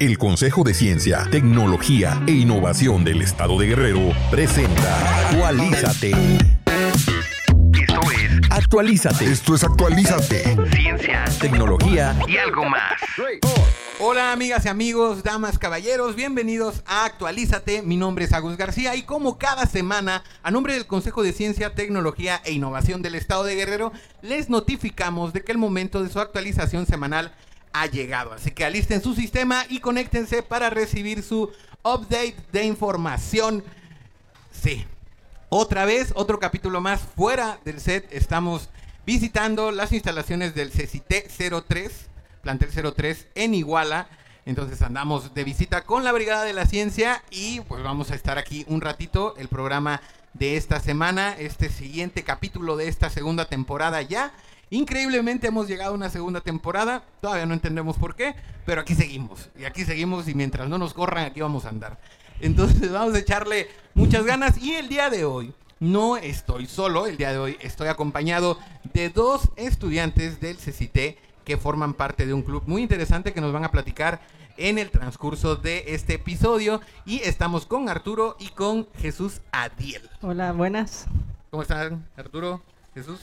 [0.00, 6.12] El Consejo de Ciencia, Tecnología e Innovación del Estado de Guerrero presenta Actualízate.
[7.72, 9.24] Esto es Actualízate.
[9.24, 10.56] Esto es Actualízate.
[10.70, 12.92] ciencia Tecnología y algo más.
[13.98, 17.82] Hola amigas y amigos, damas, caballeros, bienvenidos a Actualízate.
[17.82, 21.74] Mi nombre es Agus García y como cada semana, a nombre del Consejo de Ciencia,
[21.74, 23.90] Tecnología e Innovación del Estado de Guerrero,
[24.22, 27.32] les notificamos de que el momento de su actualización semanal
[27.72, 28.32] ha llegado.
[28.32, 31.50] Así que alisten su sistema y conéctense para recibir su
[31.82, 33.64] update de información.
[34.52, 34.84] Sí,
[35.48, 38.06] otra vez, otro capítulo más fuera del set.
[38.10, 38.68] Estamos
[39.06, 41.30] visitando las instalaciones del CCT
[41.66, 41.92] 03,
[42.42, 44.08] plantel 03 en Iguala.
[44.44, 48.38] Entonces andamos de visita con la Brigada de la Ciencia y pues vamos a estar
[48.38, 49.34] aquí un ratito.
[49.36, 50.00] El programa
[50.34, 54.32] de esta semana, este siguiente capítulo de esta segunda temporada ya.
[54.70, 58.34] Increíblemente hemos llegado a una segunda temporada, todavía no entendemos por qué,
[58.66, 59.48] pero aquí seguimos.
[59.58, 61.98] Y aquí seguimos y mientras no nos corran, aquí vamos a andar.
[62.40, 67.16] Entonces vamos a echarle muchas ganas y el día de hoy no estoy solo, el
[67.16, 68.58] día de hoy estoy acompañado
[68.92, 73.52] de dos estudiantes del CCT que forman parte de un club muy interesante que nos
[73.52, 74.20] van a platicar
[74.58, 80.02] en el transcurso de este episodio y estamos con Arturo y con Jesús Adiel.
[80.20, 81.06] Hola, buenas.
[81.50, 82.60] ¿Cómo están Arturo?
[82.92, 83.20] Jesús?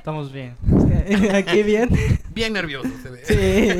[0.00, 0.56] Estamos bien.
[1.34, 1.90] Aquí bien.
[2.30, 3.22] Bien nervioso se ve.
[3.22, 3.34] Sí,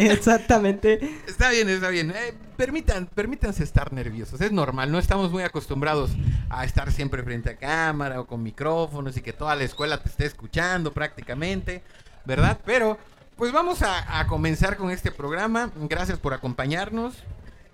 [0.06, 1.00] exactamente.
[1.26, 2.10] Está bien, está bien.
[2.10, 4.38] Eh, permitan, permítanse estar nerviosos.
[4.42, 6.10] Es normal, no estamos muy acostumbrados
[6.50, 10.10] a estar siempre frente a cámara o con micrófonos y que toda la escuela te
[10.10, 11.82] esté escuchando prácticamente,
[12.26, 12.60] ¿verdad?
[12.66, 12.98] Pero,
[13.36, 15.70] pues vamos a, a comenzar con este programa.
[15.88, 17.14] Gracias por acompañarnos,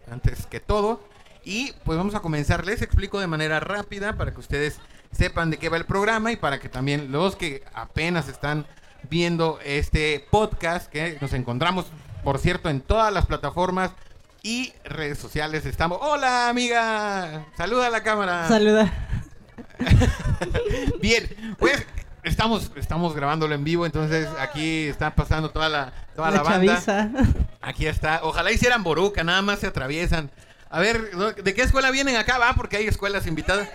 [0.09, 1.03] antes que todo.
[1.45, 2.65] Y pues vamos a comenzar.
[2.65, 4.79] Les explico de manera rápida para que ustedes
[5.17, 8.67] sepan de qué va el programa y para que también los que apenas están
[9.09, 11.87] viendo este podcast, que nos encontramos,
[12.25, 13.93] por cierto, en todas las plataformas
[14.43, 15.65] y redes sociales.
[15.67, 15.99] Estamos.
[16.01, 17.47] ¡Hola, amiga!
[17.57, 18.47] Saluda a la cámara.
[18.49, 18.93] Saluda.
[21.01, 21.85] Bien, pues
[22.23, 26.83] estamos, estamos grabándolo en vivo, entonces aquí está pasando toda la, toda la, La banda.
[26.83, 27.11] chaviza.
[27.61, 28.21] Aquí está.
[28.23, 30.31] Ojalá hicieran boruca, nada más se atraviesan.
[30.69, 31.11] A ver.
[31.37, 32.39] ¿de qué escuela vienen acá?
[32.39, 33.69] Va, porque hay escuelas invitadas.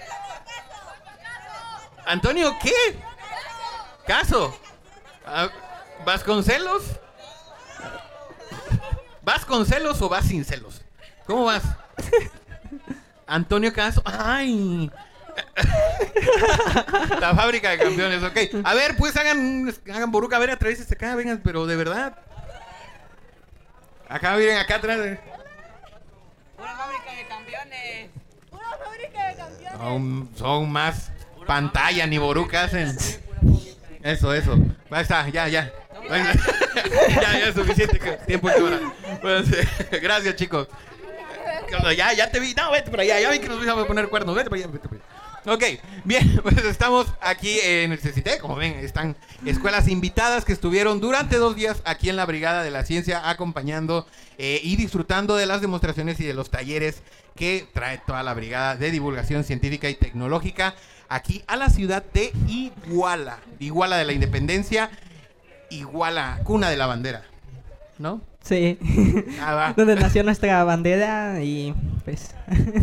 [2.06, 2.72] Antonio, ¿qué?
[4.06, 4.57] Caso.
[5.25, 5.50] Ah,
[6.06, 6.84] ¿Vasconcelos?
[9.22, 10.81] ¿Vas con celos o vas sin celos?
[11.25, 11.63] ¿Cómo vas?
[13.28, 14.01] Antonio Caso.
[14.03, 14.91] ¡Ay!
[17.19, 18.66] La fábrica de campeones, ok.
[18.66, 20.35] A ver, pues hagan, hagan boruca.
[20.35, 22.17] A ver, atraviesen acá, vengan, pero de verdad.
[24.09, 24.97] Acá, miren, acá atrás.
[26.57, 28.09] Una fábrica de campeones.
[29.78, 31.11] Son, son más
[31.46, 32.96] pantalla, ni boruca hacen.
[34.03, 34.57] Eso, eso.
[34.90, 35.72] Ahí está, ya, ya.
[37.09, 38.50] Ya, ya es suficiente tiempo.
[39.22, 39.56] Bueno, sí.
[40.02, 40.68] Gracias, chicos.
[41.96, 42.53] Ya, ya te vi.
[42.53, 43.19] No, vete por allá.
[43.19, 44.35] Ya vi que nos íbamos a poner cuernos.
[44.35, 45.06] Vete por allá, vete por allá.
[45.46, 45.63] Ok,
[46.03, 51.38] bien, pues estamos aquí en el CCT, como ven, están escuelas invitadas que estuvieron durante
[51.38, 54.06] dos días aquí en la Brigada de la Ciencia acompañando
[54.38, 57.02] eh, y disfrutando de las demostraciones y de los talleres
[57.35, 60.75] que trae toda la Brigada de Divulgación Científica y Tecnológica
[61.11, 64.89] aquí a la ciudad de Iguala, Iguala de la Independencia,
[65.69, 67.23] Iguala, cuna de la bandera,
[67.99, 68.22] ¿no?
[68.41, 68.79] Sí.
[69.41, 69.73] Ah, va.
[69.77, 72.31] Donde nació nuestra bandera y pues.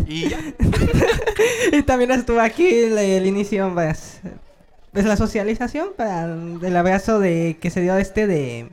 [0.06, 0.38] Y ya.
[1.72, 4.20] y también estuvo aquí el, el inicio, pues.
[4.92, 8.68] Pues la socialización para el abrazo de que se dio este de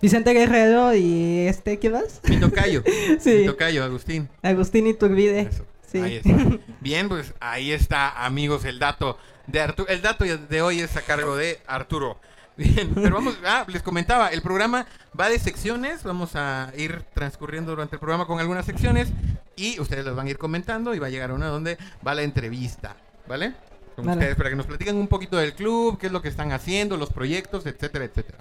[0.00, 2.20] Vicente Guerrero y este, ¿qué más?
[2.28, 2.82] Mi tocayo,
[3.20, 3.30] Sí.
[3.40, 4.28] mi tocayo, Agustín.
[4.42, 5.42] Agustín Iturbide.
[5.42, 5.64] Eso.
[5.92, 5.98] Sí.
[5.98, 6.58] Ahí está.
[6.80, 9.88] Bien, pues ahí está, amigos, el dato de Arturo.
[9.88, 12.18] El dato de hoy es a cargo de Arturo.
[12.56, 14.86] Bien, pero vamos, ah, les comentaba, el programa
[15.18, 19.08] va de secciones, vamos a ir transcurriendo durante el programa con algunas secciones
[19.56, 22.14] y ustedes las van a ir comentando y va a llegar a una donde va
[22.14, 23.54] la entrevista, ¿vale?
[23.96, 24.18] Con Vale.
[24.18, 26.96] ustedes para que nos platiquen un poquito del club, qué es lo que están haciendo,
[26.96, 28.38] los proyectos, etcétera, etcétera.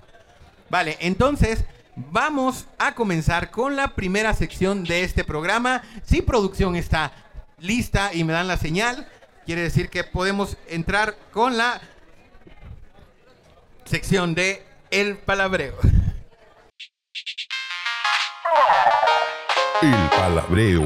[0.70, 1.64] Vale, entonces
[1.96, 5.84] vamos a comenzar con la primera sección de este programa.
[6.04, 7.12] Si producción está
[7.62, 9.08] lista y me dan la señal,
[9.46, 11.82] quiere decir que podemos entrar con la
[13.86, 15.76] sección de El Palabreo.
[19.82, 20.86] El Palabreo.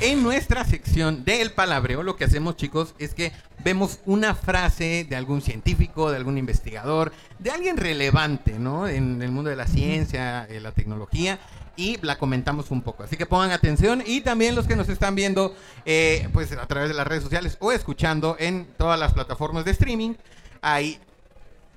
[0.00, 3.32] En nuestra sección del palabreo, lo que hacemos, chicos, es que
[3.64, 8.86] vemos una frase de algún científico, de algún investigador, de alguien relevante, ¿no?
[8.86, 11.40] En el mundo de la ciencia, eh, la tecnología,
[11.78, 13.04] y la comentamos un poco.
[13.04, 15.54] Así que pongan atención y también los que nos están viendo,
[15.86, 19.70] eh, pues a través de las redes sociales o escuchando en todas las plataformas de
[19.70, 20.14] streaming,
[20.60, 21.00] ahí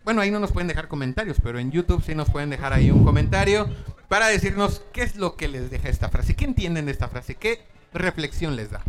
[0.03, 2.89] bueno, ahí no nos pueden dejar comentarios, pero en YouTube sí nos pueden dejar ahí
[2.89, 3.69] un comentario
[4.07, 7.36] para decirnos qué es lo que les deja esta frase, qué entienden de esta frase,
[7.36, 7.62] qué
[7.94, 8.81] reflexión les da.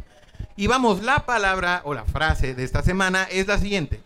[0.56, 4.00] Y vamos, la palabra o la frase de esta semana es la siguiente.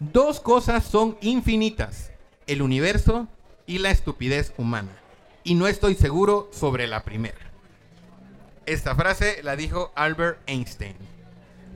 [0.00, 2.10] Dos cosas son infinitas,
[2.46, 3.26] el universo
[3.66, 4.90] y la estupidez humana.
[5.44, 7.36] Y no estoy seguro sobre la primera.
[8.66, 10.96] Esta frase la dijo Albert Einstein.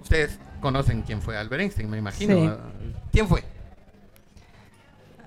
[0.01, 2.35] Ustedes conocen quién fue Albert Einstein, me imagino.
[2.35, 2.51] Sí.
[3.13, 3.45] ¿Quién fue?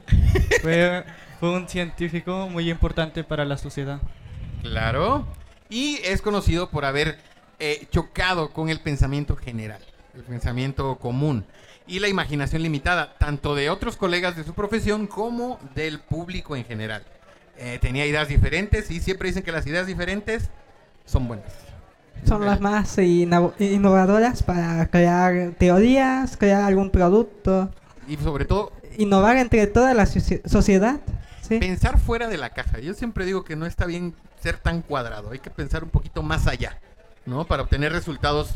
[0.62, 1.06] Fue,
[1.40, 4.02] fue un científico muy importante para la sociedad.
[4.62, 5.26] Claro.
[5.70, 7.18] Y es conocido por haber
[7.60, 9.82] eh, chocado con el pensamiento general,
[10.16, 11.46] el pensamiento común
[11.88, 16.66] y la imaginación limitada, tanto de otros colegas de su profesión como del público en
[16.66, 17.06] general.
[17.64, 20.50] Eh, tenía ideas diferentes y siempre dicen que las ideas diferentes
[21.06, 21.46] son buenas.
[22.26, 27.70] Son las más inno- innovadoras para crear teorías, crear algún producto,
[28.08, 31.00] Y sobre todo, innovar entre toda la soci- sociedad.
[31.48, 31.60] ¿sí?
[31.60, 32.80] pensar fuera de la caja.
[32.80, 36.24] Yo siempre digo que no está bien ser tan cuadrado, hay que pensar un poquito
[36.24, 36.80] más allá,
[37.26, 37.46] ¿no?
[37.46, 38.56] Para obtener resultados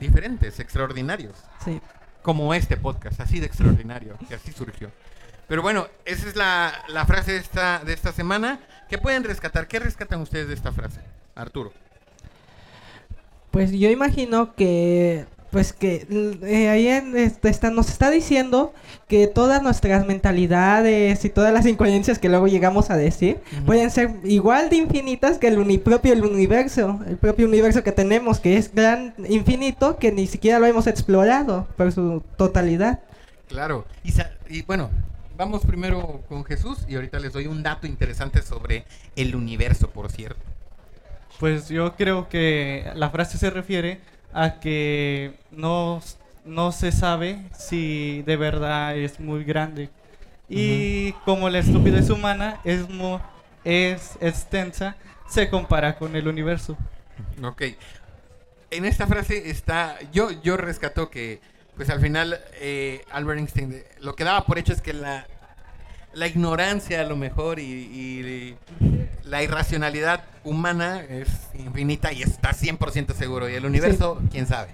[0.00, 1.36] diferentes, extraordinarios.
[1.64, 1.80] Sí.
[2.22, 4.90] como este podcast, así de extraordinario, que así surgió.
[5.48, 8.60] Pero bueno, esa es la, la frase de esta, de esta semana.
[8.88, 9.68] ¿Qué pueden rescatar?
[9.68, 11.00] ¿Qué rescatan ustedes de esta frase?
[11.34, 11.72] Arturo.
[13.50, 16.06] Pues yo imagino que, pues que
[16.42, 18.74] eh, ahí en este, está, nos está diciendo
[19.08, 24.10] que todas nuestras mentalidades y todas las incoherencias que luego llegamos a decir pueden ser
[24.24, 28.56] igual de infinitas que el uni- propio el universo, el propio universo que tenemos, que
[28.58, 33.00] es gran infinito, que ni siquiera lo hemos explorado por su totalidad.
[33.48, 33.86] Claro.
[34.50, 34.90] Y bueno,
[35.36, 38.84] vamos primero con Jesús y ahorita les doy un dato interesante sobre
[39.16, 40.40] el universo, por cierto.
[41.38, 44.00] Pues yo creo que la frase se refiere
[44.32, 46.00] a que no,
[46.44, 49.90] no se sabe si de verdad es muy grande.
[50.48, 53.18] Y como la estupidez humana es, mu-
[53.64, 54.96] es extensa,
[55.28, 56.76] se compara con el universo.
[57.42, 57.62] Ok.
[58.70, 61.40] En esta frase está, yo, yo rescato que,
[61.76, 65.26] pues al final, eh, Albert Einstein, lo que daba por hecho es que la,
[66.14, 68.56] la ignorancia a lo mejor y, y
[69.24, 71.28] la irracionalidad humana es
[71.58, 73.48] infinita y está 100% seguro.
[73.48, 74.70] Y el universo, quién sabe.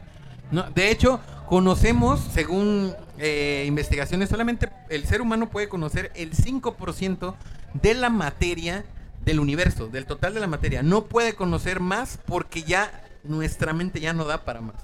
[0.52, 7.34] No, de hecho, conocemos, según eh, investigaciones, solamente el ser humano puede conocer el 5%
[7.74, 8.84] de la materia
[9.24, 10.82] del universo, del total de la materia.
[10.82, 14.76] No puede conocer más porque ya nuestra mente ya no da para más.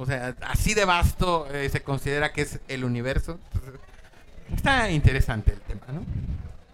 [0.00, 3.38] O sea, así de vasto eh, se considera que es el universo.
[3.52, 3.80] Entonces,
[4.54, 6.02] está interesante el tema, ¿no?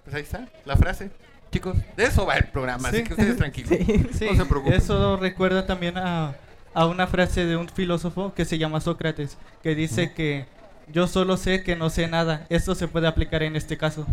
[0.05, 1.11] Pues ahí está, la frase.
[1.51, 3.05] Chicos, de eso va el programa, así Sí.
[3.05, 3.71] que ustedes tranquilos.
[3.79, 4.07] Sí.
[4.19, 4.75] Sí, No se preocupen.
[4.75, 6.35] eso recuerda también a,
[6.75, 10.47] a una frase de un filósofo que se llama Sócrates, que dice que
[10.93, 12.45] yo solo sé que no sé nada.
[12.51, 14.07] Esto se puede aplicar en este caso.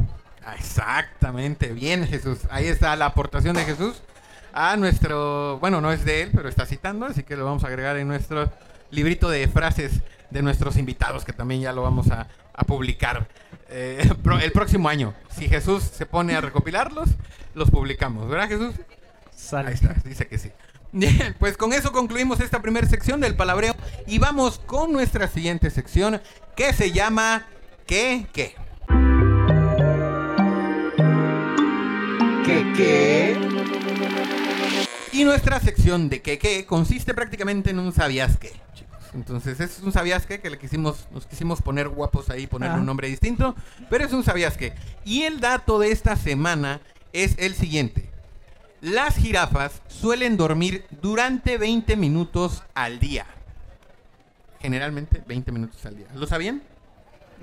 [0.45, 2.39] Ah, Exactamente, bien Jesús.
[2.49, 4.01] Ahí está la aportación de Jesús
[4.53, 7.67] a nuestro, bueno, no es de él, pero está citando, así que lo vamos a
[7.67, 8.51] agregar en nuestro
[8.91, 13.27] librito de frases de nuestros invitados, que también ya lo vamos a, a publicar
[13.69, 15.13] eh, pro- el próximo año.
[15.35, 17.09] Si Jesús se pone a recopilarlos,
[17.53, 18.75] los publicamos, ¿verdad Jesús?
[19.53, 20.51] Ahí está, dice que sí.
[20.93, 23.75] Bien, pues con eso concluimos esta primera sección del palabreo
[24.07, 26.21] y vamos con nuestra siguiente sección
[26.55, 27.45] que se llama
[27.87, 28.27] ¿Qué?
[28.33, 28.55] ¿Qué?
[32.45, 33.37] ¿Qué qué?
[35.13, 38.51] Y nuestra sección de que qué consiste prácticamente en un sabías qué.
[39.13, 42.79] Entonces, es un sabías que le quisimos, nos quisimos poner guapos ahí, ponerle Ah.
[42.79, 43.55] un nombre distinto,
[43.89, 44.73] pero es un sabías qué.
[45.03, 46.79] Y el dato de esta semana
[47.11, 48.09] es el siguiente.
[48.79, 53.25] Las jirafas suelen dormir durante 20 minutos al día.
[54.61, 56.07] Generalmente 20 minutos al día.
[56.15, 56.63] ¿Lo sabían?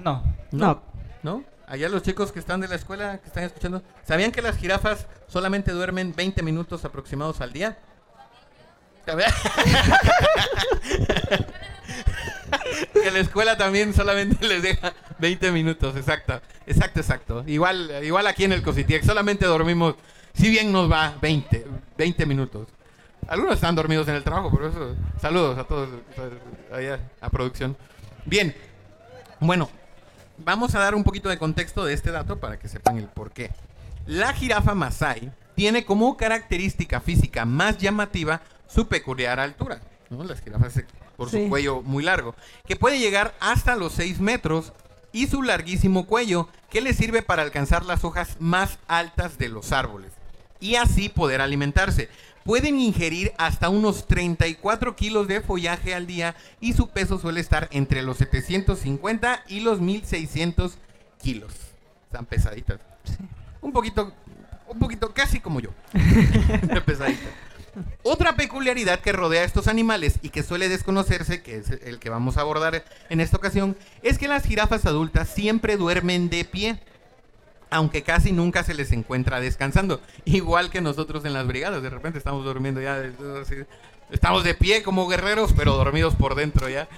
[0.02, 0.22] No.
[0.50, 0.82] No.
[1.22, 1.44] ¿No?
[1.66, 5.06] Allá los chicos que están de la escuela, que están escuchando, ¿sabían que las jirafas
[5.26, 7.76] solamente duermen 20 minutos aproximados al día?
[13.08, 16.42] Que la escuela también solamente les deja 20 minutos, exacto.
[16.66, 17.42] Exacto, exacto.
[17.46, 19.94] Igual, igual aquí en el Cositiex, solamente dormimos,
[20.34, 22.68] si bien nos va, 20, 20 minutos.
[23.26, 25.88] Algunos están dormidos en el trabajo, por eso, saludos a todos
[26.70, 27.78] allá a producción.
[28.26, 28.54] Bien,
[29.40, 29.70] bueno,
[30.36, 33.30] vamos a dar un poquito de contexto de este dato para que sepan el por
[33.30, 33.52] qué.
[34.04, 39.80] La jirafa Masai tiene como característica física más llamativa su peculiar altura.
[40.10, 40.24] ¿no?
[40.24, 40.86] Las jirafas eh,
[41.18, 44.72] por su cuello muy largo, que puede llegar hasta los 6 metros
[45.10, 49.72] y su larguísimo cuello que le sirve para alcanzar las hojas más altas de los
[49.72, 50.12] árboles
[50.60, 52.08] y así poder alimentarse.
[52.44, 57.68] Pueden ingerir hasta unos 34 kilos de follaje al día y su peso suele estar
[57.72, 60.78] entre los 750 y los 1600
[61.20, 61.52] kilos.
[62.04, 62.78] Están pesaditas.
[63.60, 64.12] Un poquito,
[64.68, 65.70] un poquito, casi como yo.
[66.86, 67.47] pesaditas.
[68.02, 72.10] Otra peculiaridad que rodea a estos animales y que suele desconocerse, que es el que
[72.10, 76.80] vamos a abordar en esta ocasión, es que las jirafas adultas siempre duermen de pie,
[77.70, 80.00] aunque casi nunca se les encuentra descansando.
[80.24, 83.02] Igual que nosotros en las brigadas, de repente estamos durmiendo ya,
[84.10, 86.88] estamos de pie como guerreros, pero dormidos por dentro ya.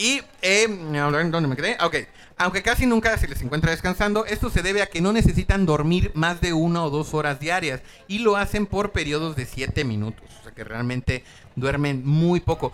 [0.00, 1.76] Y, eh, ¿dónde me quedé?
[1.82, 1.94] Ok.
[2.38, 6.10] Aunque casi nunca se les encuentra descansando, esto se debe a que no necesitan dormir
[6.14, 10.24] más de una o dos horas diarias y lo hacen por periodos de 7 minutos.
[10.40, 11.22] O sea que realmente
[11.54, 12.72] duermen muy poco.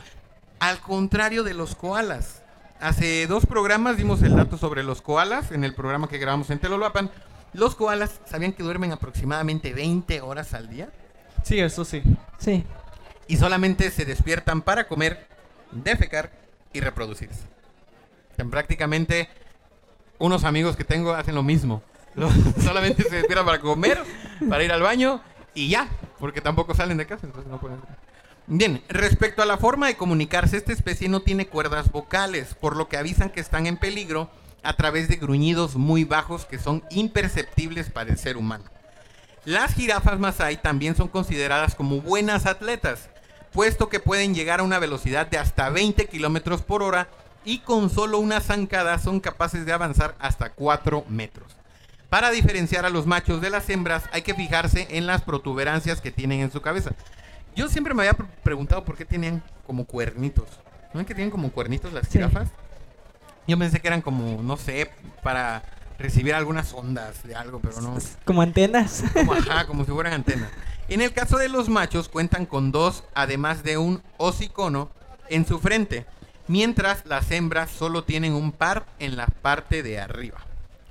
[0.61, 2.45] Al contrario de los koalas.
[2.79, 6.61] Hace dos programas dimos el dato sobre los koalas en el programa que grabamos en
[6.61, 7.11] Telolapan.
[7.55, 10.91] Los koalas, ¿sabían que duermen aproximadamente 20 horas al día?
[11.43, 12.05] Sí, eso sí.
[12.39, 12.65] Sí.
[13.27, 15.27] Y solamente se despiertan para comer,
[15.73, 16.46] defecar
[16.77, 17.43] y reproducirse.
[18.37, 19.29] Sea, prácticamente
[20.19, 21.83] unos amigos que tengo hacen lo mismo.
[22.63, 24.03] Solamente se despiertan para comer,
[24.49, 25.21] para ir al baño
[25.55, 27.81] y ya, porque tampoco salen de casa, no pueden.
[28.47, 32.89] Bien, respecto a la forma de comunicarse, esta especie no tiene cuerdas vocales, por lo
[32.89, 34.31] que avisan que están en peligro
[34.63, 38.65] a través de gruñidos muy bajos que son imperceptibles para el ser humano.
[39.45, 43.09] Las jirafas Masai también son consideradas como buenas atletas,
[43.53, 47.09] puesto que pueden llegar a una velocidad de hasta 20 kilómetros por hora
[47.45, 51.57] y con solo una zancada son capaces de avanzar hasta 4 metros.
[52.11, 56.11] Para diferenciar a los machos de las hembras hay que fijarse en las protuberancias que
[56.13, 56.91] tienen en su cabeza.
[57.55, 60.47] Yo siempre me había pre- preguntado por qué tenían como cuernitos.
[60.93, 62.13] ¿No ven que tienen como cuernitos las Sí.
[62.13, 62.49] jirafas?
[63.47, 64.91] Yo pensé que eran como, no sé,
[65.23, 65.63] para
[65.99, 67.97] recibir algunas ondas de algo, pero no.
[68.25, 69.03] Como antenas.
[69.15, 70.51] Como, ajá, como si fueran antenas.
[70.89, 74.91] En el caso de los machos, cuentan con dos, además de un hocicono
[75.29, 76.07] en su frente,
[76.47, 80.39] mientras las hembras solo tienen un par en la parte de arriba.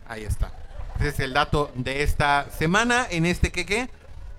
[0.07, 0.51] Ahí está.
[0.99, 3.89] Ese es el dato de esta semana en este que qué.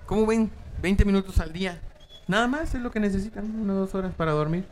[0.05, 0.51] ¿Cómo ven?
[0.81, 1.79] 20 minutos al día.
[2.27, 4.65] Nada más es lo que necesitan, una o dos horas para dormir.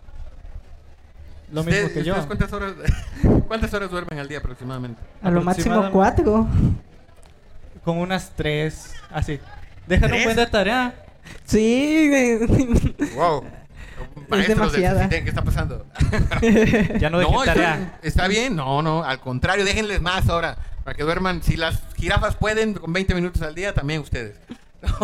[1.51, 2.13] Lo mismo ¿Ustedes- que yo.
[2.13, 2.73] ustedes ¿Cuántas horas,
[3.47, 5.01] ¿Cuántas horas duermen al día aproximadamente?
[5.21, 6.47] A lo máximo cuatro.
[7.83, 9.39] Con unas tres, así.
[9.87, 10.23] Dejan un ¿Tres?
[10.25, 10.93] buen de tarea.
[11.45, 12.09] Sí.
[13.15, 13.43] Wow.
[14.27, 15.09] Maestros del demasiada.
[15.09, 15.85] ¿qué está pasando?
[16.99, 17.73] Ya no dejen No, tarea.
[17.75, 21.43] está, está bien, no, no, al contrario, déjenles más ahora, para que duerman.
[21.43, 24.37] Si las jirafas pueden con 20 minutos al día, también ustedes.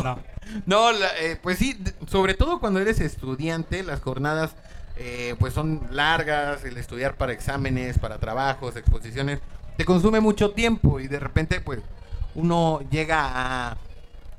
[0.03, 0.19] No.
[0.67, 4.51] No, la- eh, pues sí, sobre todo cuando eres estudiante, las jornadas
[4.97, 9.39] eh, pues son largas, el estudiar para exámenes, para trabajos, exposiciones,
[9.77, 11.79] te consume mucho tiempo y de repente pues
[12.35, 13.21] uno llega
[13.69, 13.77] a,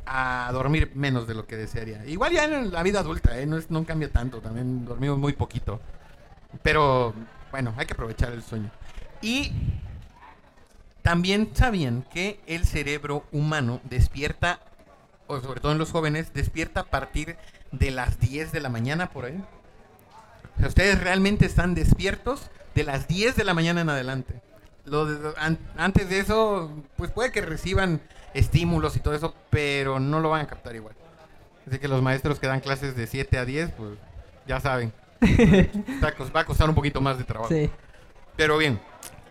[0.07, 2.05] a dormir menos de lo que desearía.
[2.07, 3.47] Igual ya en la vida adulta, ¿eh?
[3.47, 5.81] no, no cambia tanto, también dormimos muy poquito.
[6.63, 7.15] Pero
[7.51, 8.71] bueno, hay que aprovechar el sueño.
[9.21, 9.53] Y
[11.03, 14.61] también sabían que el cerebro humano despierta,
[15.27, 17.37] o sobre todo en los jóvenes, despierta a partir
[17.71, 19.43] de las 10 de la mañana por ahí.
[20.57, 24.41] O sea, ustedes realmente están despiertos de las 10 de la mañana en adelante.
[24.85, 28.01] Lo de- an- antes de eso, pues puede que reciban
[28.35, 30.95] estímulos y todo eso, pero no lo van a captar igual.
[31.69, 33.91] Así que los maestros que dan clases de 7 a 10, pues
[34.47, 34.93] ya saben.
[36.35, 37.49] Va a costar un poquito más de trabajo.
[37.53, 37.71] Sí.
[38.37, 38.81] Pero bien,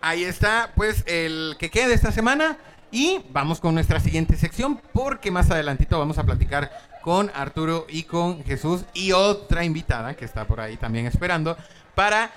[0.00, 2.56] ahí está pues el que queda de esta semana
[2.90, 6.70] y vamos con nuestra siguiente sección porque más adelantito vamos a platicar
[7.02, 11.56] con Arturo y con Jesús y otra invitada que está por ahí también esperando
[11.94, 12.30] para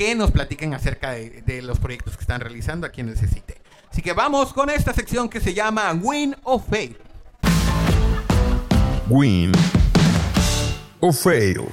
[0.00, 3.52] que nos platiquen acerca de, de los proyectos que están realizando aquí en el CCT.
[3.90, 6.96] Así que vamos con esta sección que se llama Win of Faith.
[9.10, 9.52] Win
[11.00, 11.66] o fail.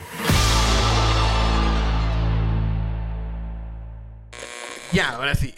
[4.91, 5.53] Ya, ahora sí.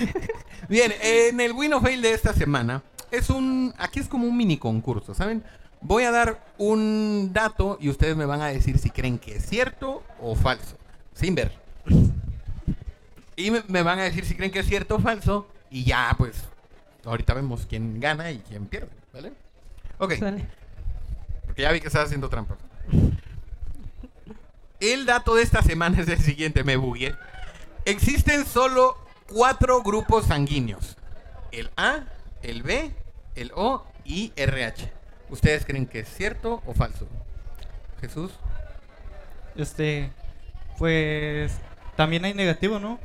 [0.70, 3.74] Bien, en el Win of Fail de esta semana es un.
[3.76, 5.44] Aquí es como un mini concurso, ¿saben?
[5.82, 9.44] Voy a dar un dato y ustedes me van a decir si creen que es
[9.44, 10.78] cierto o falso,
[11.12, 11.60] sin ver.
[13.36, 16.14] Y me, me van a decir si creen que es cierto o falso y ya,
[16.18, 16.44] pues,
[17.04, 19.32] ahorita vemos quién gana y quién pierde, ¿vale?
[19.98, 20.14] Ok.
[20.18, 20.46] Sale.
[21.46, 22.56] Porque ya vi que estás haciendo trampa.
[24.80, 27.14] El dato de esta semana es el siguiente, me bugué.
[27.84, 28.96] Existen solo
[29.28, 30.96] cuatro grupos sanguíneos.
[31.52, 32.04] El A,
[32.42, 32.94] el B,
[33.34, 34.92] el O y RH.
[35.28, 37.06] ¿Ustedes creen que es cierto o falso?
[38.00, 38.32] Jesús.
[39.56, 40.12] Este,
[40.78, 41.52] pues
[42.00, 42.98] también hay negativo, ¿no?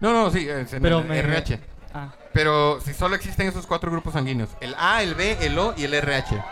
[0.00, 1.58] No, no, sí, es en Pero el me- RH.
[1.94, 4.50] Ah, Pero si solo existen esos cuatro grupos sanguíneos.
[4.60, 6.44] El A, el B, el O y el RH.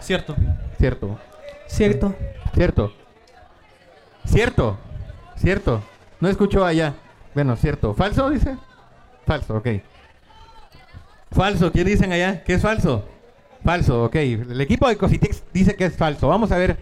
[0.00, 0.34] cierto.
[0.76, 1.20] Cierto.
[1.68, 2.16] Cierto.
[2.52, 2.92] Cierto.
[4.26, 4.76] Cierto.
[5.36, 5.82] Cierto.
[6.18, 6.94] No escuchó allá.
[7.32, 7.94] Bueno, cierto.
[7.94, 8.56] ¿Falso, dice?
[9.24, 9.68] Falso, ok.
[11.30, 12.42] Falso, ¿quién dicen allá?
[12.42, 13.08] ¿Qué es falso?
[13.64, 14.16] Falso, ok.
[14.16, 16.26] El equipo de Cositex dice que es falso.
[16.26, 16.76] Vamos a ver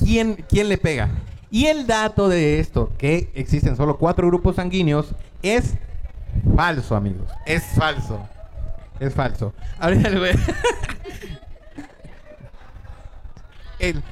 [0.00, 1.08] quién, quién le pega.
[1.52, 5.74] Y el dato de esto, que existen solo cuatro grupos sanguíneos, es
[6.56, 7.28] falso, amigos.
[7.46, 8.26] Es falso.
[8.98, 9.52] Es falso.
[9.78, 10.32] Ahorita le voy a-
[13.78, 14.02] el,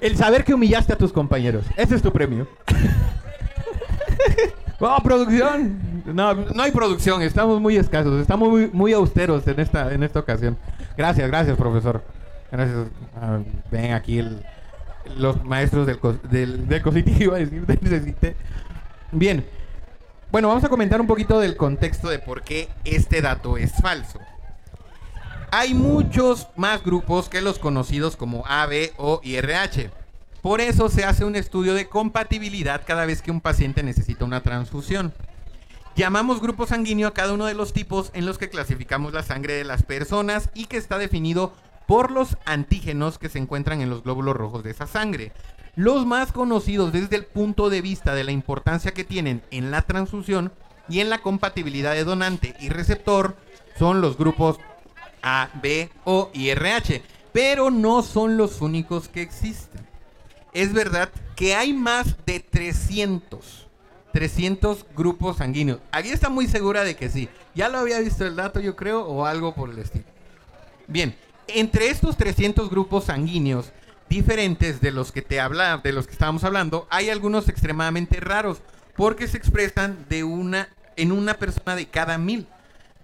[0.00, 1.64] el saber que humillaste a tus compañeros.
[1.76, 2.46] Ese es tu premio.
[4.80, 6.02] ¡Oh, producción!
[6.06, 10.20] No, no hay producción, estamos muy escasos, estamos muy, muy austeros en esta, en esta
[10.20, 10.58] ocasión.
[10.96, 12.02] Gracias, gracias, profesor.
[12.52, 12.86] Gracias.
[13.20, 13.38] Ah,
[13.70, 14.44] ven aquí el-
[15.16, 15.98] los maestros del,
[16.30, 18.36] del, del del CECITE.
[19.12, 19.46] Bien.
[20.30, 24.18] Bueno, vamos a comentar un poquito del contexto de por qué este dato es falso.
[25.52, 29.36] Hay muchos más grupos que los conocidos como A, B, O y.
[30.42, 34.42] Por eso se hace un estudio de compatibilidad cada vez que un paciente necesita una
[34.42, 35.14] transfusión.
[35.94, 39.54] Llamamos grupo sanguíneo a cada uno de los tipos en los que clasificamos la sangre
[39.54, 41.52] de las personas y que está definido
[41.86, 45.32] por los antígenos que se encuentran en los glóbulos rojos de esa sangre.
[45.76, 49.82] Los más conocidos desde el punto de vista de la importancia que tienen en la
[49.82, 50.52] transfusión
[50.88, 53.36] y en la compatibilidad de donante y receptor
[53.78, 54.58] son los grupos
[55.22, 59.84] A, B, O y RH, pero no son los únicos que existen.
[60.52, 63.66] Es verdad que hay más de 300,
[64.12, 65.80] 300 grupos sanguíneos.
[65.90, 67.28] Aquí está muy segura de que sí.
[67.56, 70.04] Ya lo había visto el dato, yo creo, o algo por el estilo.
[70.86, 71.16] Bien,
[71.48, 73.72] entre estos 300 grupos sanguíneos
[74.08, 78.58] diferentes de los que te habla, de los que estábamos hablando, hay algunos extremadamente raros
[78.96, 82.46] porque se expresan de una en una persona de cada mil,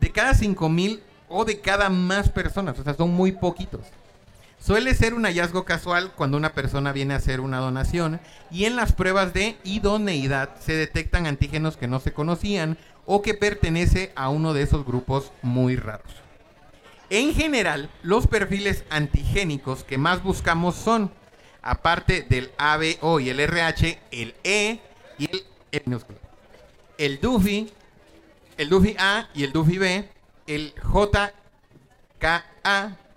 [0.01, 3.83] de cada cinco mil o de cada más personas, o sea, son muy poquitos.
[4.61, 8.21] Suele ser un hallazgo casual cuando una persona viene a hacer una donación
[8.51, 13.33] y en las pruebas de idoneidad se detectan antígenos que no se conocían o que
[13.33, 16.13] pertenece a uno de esos grupos muy raros.
[17.11, 21.11] En general, los perfiles antigénicos que más buscamos son,
[21.61, 24.79] aparte del ABO y el RH, el E
[25.19, 26.21] y el E minúsculo.
[26.99, 27.69] El DUFI,
[28.57, 30.09] el DUFI A y el DUFI B,
[30.47, 31.33] el JKA,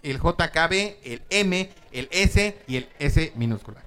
[0.01, 3.83] el JKB, el M, el S y el S minúscula.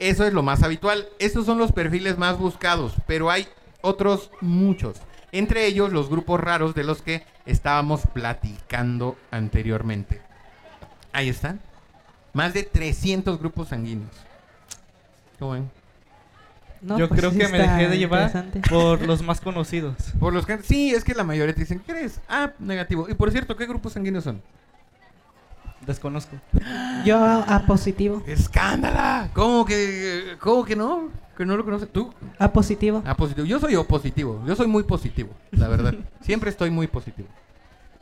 [0.00, 1.08] Eso es lo más habitual.
[1.20, 3.46] Estos son los perfiles más buscados, pero hay
[3.80, 4.96] otros muchos.
[5.32, 10.20] Entre ellos los grupos raros de los que estábamos platicando anteriormente.
[11.12, 11.60] Ahí están.
[12.32, 14.12] Más de 300 grupos sanguíneos.
[15.38, 15.70] ¿Cómo ven?
[16.82, 19.96] No, Yo pues creo sí que me dejé de llevar por los más conocidos.
[20.20, 22.20] Por los que sí, es que la mayoría te dicen, ¿qué eres?
[22.28, 23.08] Ah, negativo.
[23.08, 24.42] Y por cierto, ¿qué grupos sanguíneos son?
[25.86, 26.36] Desconozco.
[27.04, 28.22] Yo a positivo.
[28.26, 29.30] ¡Escándala!
[29.32, 31.10] ¿Cómo que, cómo que no?
[31.36, 31.88] ¿Que no lo conoces?
[31.92, 32.12] ¿Tú?
[32.38, 33.02] A positivo.
[33.06, 33.46] Ah, positivo.
[33.46, 34.42] Yo soy O positivo.
[34.46, 35.94] Yo soy muy positivo, la verdad.
[36.22, 37.28] Siempre estoy muy positivo.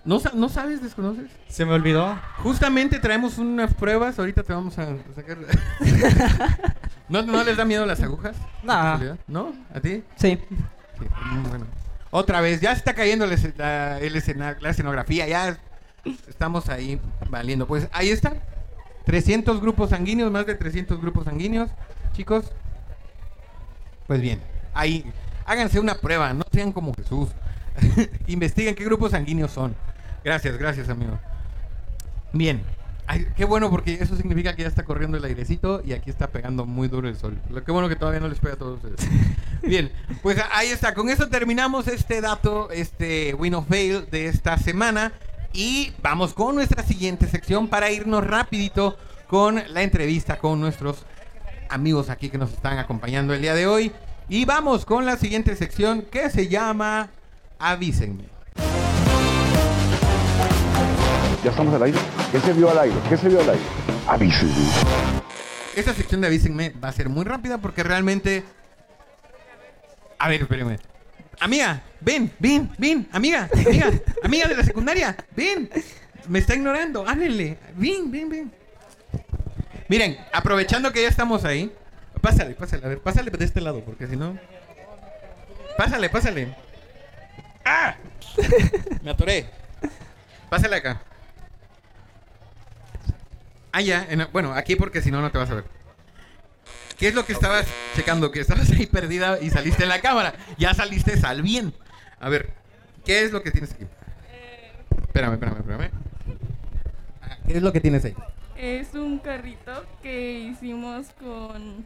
[0.04, 1.30] ¿No, ¿No sabes, desconoces?
[1.48, 2.18] Se me olvidó.
[2.38, 4.18] Justamente traemos unas pruebas.
[4.18, 5.38] Ahorita te vamos a sacar.
[7.08, 8.36] ¿No, ¿No les da miedo las agujas?
[8.62, 8.98] Nah.
[9.26, 9.52] ¿No?
[9.74, 10.02] ¿A ti?
[10.16, 10.38] Sí.
[10.98, 11.06] Sí,
[11.48, 11.66] bueno.
[12.10, 15.58] Otra vez, ya está cayendo la, escena- la escenografía, ya
[16.28, 17.66] estamos ahí valiendo.
[17.66, 18.34] Pues ahí está.
[19.06, 21.70] 300 grupos sanguíneos, más de 300 grupos sanguíneos.
[22.12, 22.52] Chicos,
[24.06, 24.40] pues bien,
[24.72, 25.04] ahí
[25.46, 27.30] háganse una prueba, no sean como Jesús.
[28.26, 29.74] Investiguen qué grupos sanguíneos son.
[30.22, 31.18] Gracias, gracias, amigo.
[32.32, 32.62] Bien.
[33.06, 36.28] Ay, qué bueno porque eso significa que ya está corriendo el airecito y aquí está
[36.28, 37.38] pegando muy duro el sol.
[37.50, 39.10] Lo que bueno que todavía no les pega a todos ustedes.
[39.62, 40.94] Bien, pues ahí está.
[40.94, 45.12] Con eso terminamos este dato, este Win of Fail de esta semana.
[45.56, 51.04] Y vamos con nuestra siguiente sección para irnos rapidito con la entrevista con nuestros
[51.70, 53.92] amigos aquí que nos están acompañando el día de hoy.
[54.28, 57.10] Y vamos con la siguiente sección que se llama
[57.60, 58.24] Avísenme.
[61.44, 61.98] Ya estamos al aire.
[62.32, 62.96] ¿Qué se vio al aire?
[63.08, 63.64] ¿Qué se vio al aire?
[64.08, 64.54] Avísenme.
[65.76, 68.42] Esta sección de Avísenme va a ser muy rápida porque realmente...
[70.18, 70.78] A ver, espérenme.
[71.40, 73.90] Amiga, ven, ven, ven, amiga, amiga,
[74.22, 75.68] amiga de la secundaria, ven.
[76.28, 77.58] Me está ignorando, háblenle.
[77.76, 78.52] Ven, ven, ven.
[79.88, 81.70] Miren, aprovechando que ya estamos ahí,
[82.22, 84.38] pásale, pásale, a ver, pásale de este lado, porque si no.
[85.76, 86.54] Pásale, pásale.
[87.64, 87.96] ¡Ah!
[89.02, 89.46] Me atoré.
[90.48, 91.02] Pásale acá.
[93.72, 95.64] Ah, ya, en- bueno, aquí porque si no, no te vas a ver.
[96.98, 98.30] ¿Qué es lo que estabas checando?
[98.30, 100.34] Que estabas ahí perdida y saliste en la cámara.
[100.58, 101.74] Ya saliste al bien.
[102.20, 102.50] A ver,
[103.04, 103.84] ¿qué es lo que tienes aquí?
[105.02, 105.90] Espérame, espérame, espérame.
[107.46, 108.14] ¿Qué es lo que tienes ahí?
[108.56, 111.84] Es un carrito que hicimos con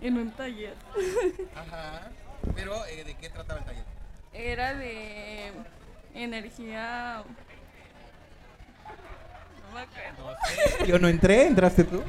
[0.00, 0.74] en un taller.
[1.56, 2.10] Ajá.
[2.54, 3.84] Pero, ¿de qué trataba el taller?
[4.32, 5.52] Era de
[6.14, 7.22] energía
[9.72, 10.86] me acuerdo.
[10.86, 12.02] Yo no entré, entraste tú.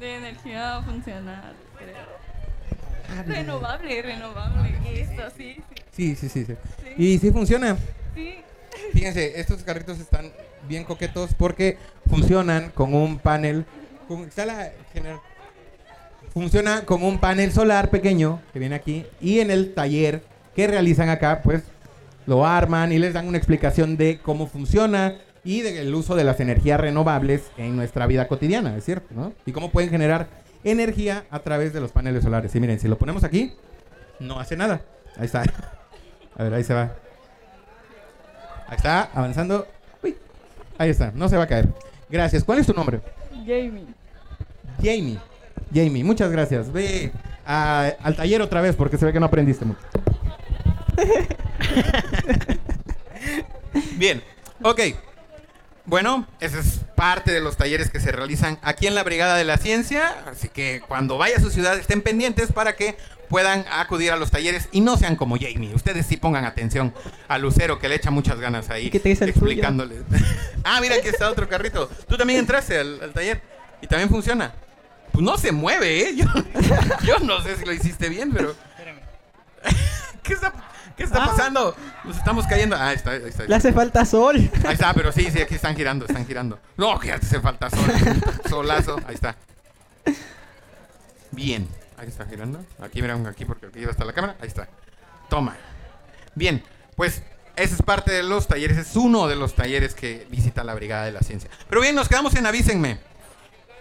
[0.00, 3.24] De energía funcional, creo.
[3.26, 5.00] Renovable, renovable.
[5.00, 5.56] Esto, sí,
[5.92, 6.54] Sí, sí, sí, sí.
[6.84, 6.94] Sí.
[6.96, 7.76] Y sí funciona.
[8.14, 8.36] sí.
[8.92, 10.30] Fíjense, estos carritos están
[10.68, 13.64] bien coquetos porque funcionan con un panel.
[14.06, 14.70] Con, está la
[16.32, 20.22] funciona con un panel solar pequeño que viene aquí y en el taller
[20.54, 21.62] que realizan acá, pues
[22.26, 26.40] lo arman y les dan una explicación de cómo funciona y del uso de las
[26.40, 29.32] energías renovables en nuestra vida cotidiana, es cierto, ¿no?
[29.46, 30.28] Y cómo pueden generar
[30.64, 32.54] energía a través de los paneles solares.
[32.54, 33.54] Y miren, si lo ponemos aquí,
[34.20, 34.80] no hace nada.
[35.16, 35.42] Ahí está.
[36.36, 36.92] A ver, ahí se va.
[38.68, 39.66] Ahí está, avanzando.
[40.02, 40.16] Uy,
[40.76, 41.68] ahí está, no se va a caer.
[42.10, 42.44] Gracias.
[42.44, 43.00] ¿Cuál es tu nombre?
[43.46, 43.86] Jamie.
[44.82, 45.18] Jamie.
[45.74, 46.70] Jamie, muchas gracias.
[46.72, 47.10] Ve
[47.46, 49.80] a- al taller otra vez porque se ve que no aprendiste mucho.
[53.96, 54.22] Bien,
[54.62, 54.80] ok.
[55.88, 59.44] Bueno, esa es parte de los talleres que se realizan aquí en la Brigada de
[59.44, 60.22] la Ciencia.
[60.30, 62.98] Así que cuando vaya a su ciudad estén pendientes para que
[63.30, 65.74] puedan acudir a los talleres y no sean como Jamie.
[65.74, 66.92] Ustedes sí pongan atención
[67.26, 69.46] a Lucero que le echa muchas ganas ahí ¿Y qué te dice el tuyo?
[69.46, 70.02] explicándoles.
[70.64, 71.88] ah, mira, aquí está otro carrito.
[72.06, 73.40] Tú también entraste al, al taller
[73.80, 74.52] y también funciona.
[75.10, 76.16] Pues no se mueve, ¿eh?
[76.16, 76.26] Yo,
[77.06, 78.54] yo no sé si lo hiciste bien, pero...
[80.22, 80.52] ¿Qué está,
[80.98, 81.26] qué está Ah.
[81.28, 81.74] pasando?
[82.04, 82.76] Nos estamos cayendo.
[82.76, 83.44] Ah, ahí está, ahí está.
[83.44, 84.36] Le hace falta sol.
[84.66, 86.58] Ahí está, pero sí, sí, aquí están girando, están girando.
[86.76, 87.80] No, que hace falta sol.
[88.50, 89.34] Solazo, ahí está.
[91.30, 92.64] Bien, ahí está girando.
[92.80, 94.36] Aquí, miren, aquí, porque aquí va a estar la cámara.
[94.40, 94.68] Ahí está.
[95.28, 95.56] Toma.
[96.34, 96.62] Bien,
[96.96, 97.22] pues
[97.56, 101.04] ese es parte de los talleres, es uno de los talleres que visita la Brigada
[101.04, 101.50] de la Ciencia.
[101.68, 102.98] Pero bien, nos quedamos en Avísenme.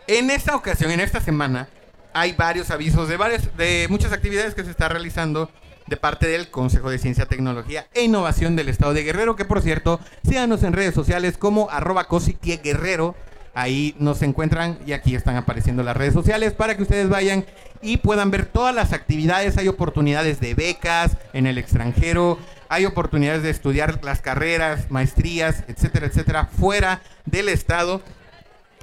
[0.07, 1.67] En esta ocasión, en esta semana,
[2.13, 5.51] hay varios avisos de, varias, de muchas actividades que se está realizando
[5.87, 9.61] de parte del Consejo de Ciencia, Tecnología e Innovación del Estado de Guerrero, que por
[9.61, 13.15] cierto, síganos en redes sociales como arroba cositie guerrero.
[13.53, 17.43] Ahí nos encuentran y aquí están apareciendo las redes sociales para que ustedes vayan
[17.81, 19.57] y puedan ver todas las actividades.
[19.57, 22.37] Hay oportunidades de becas en el extranjero,
[22.69, 28.03] hay oportunidades de estudiar las carreras, maestrías, etcétera, etcétera, fuera del estado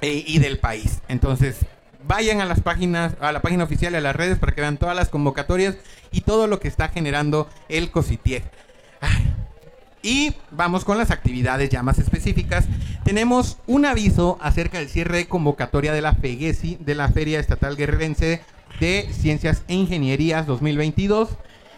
[0.01, 0.99] eh, y del país.
[1.07, 1.57] Entonces,
[2.07, 4.77] vayan a las páginas, a la página oficial y a las redes para que vean
[4.77, 5.75] todas las convocatorias
[6.15, 8.43] y todo lo que está generando el COSITIEC.
[9.01, 9.33] Ay.
[10.01, 12.65] Y vamos con las actividades ya más específicas.
[13.03, 17.75] Tenemos un aviso acerca del cierre de convocatoria de la FEGESI, de la Feria Estatal
[17.75, 18.41] Guerrerense
[18.79, 21.29] de Ciencias e Ingenierías 2022,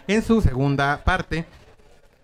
[0.07, 1.45] en su segunda parte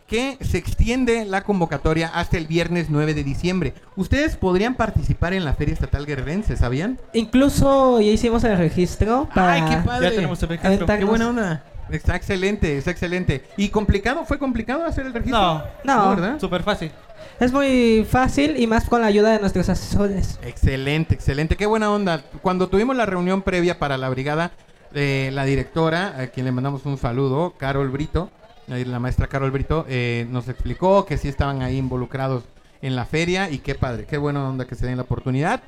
[0.08, 3.74] que se extiende la convocatoria hasta el viernes 9 de diciembre.
[3.96, 7.00] Ustedes podrían participar en la Feria Estatal Guerrerense, ¿sabían?
[7.14, 9.58] Incluso ya hicimos el registro para...
[10.00, 10.86] Ya tenemos el registro.
[10.86, 11.64] ¡Qué buena onda!
[11.90, 13.44] Está excelente, está excelente.
[13.58, 14.26] ¿Y complicado?
[14.26, 15.40] ¿Fue complicado hacer el registro?
[15.40, 16.10] No, No.
[16.10, 16.40] ¿verdad?
[16.40, 16.92] súper fácil.
[17.40, 20.40] Es muy fácil y más con la ayuda de nuestros asesores.
[20.44, 21.56] Excelente, excelente.
[21.56, 22.22] Qué buena onda.
[22.42, 24.52] Cuando tuvimos la reunión previa para la brigada,
[24.94, 28.30] eh, la directora, a quien le mandamos un saludo, Carol Brito,
[28.68, 32.44] eh, la maestra Carol Brito, eh, nos explicó que sí estaban ahí involucrados
[32.82, 35.62] en la feria y qué padre, qué buena onda que se den la oportunidad.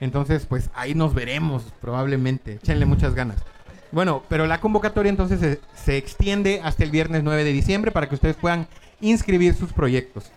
[0.00, 2.54] Entonces, pues ahí nos veremos probablemente.
[2.54, 3.36] Échenle muchas ganas.
[3.92, 8.14] Bueno, pero la convocatoria entonces se, extiende hasta el viernes 9 de diciembre para que
[8.14, 8.66] ustedes puedan
[9.00, 10.32] inscribir sus proyectos.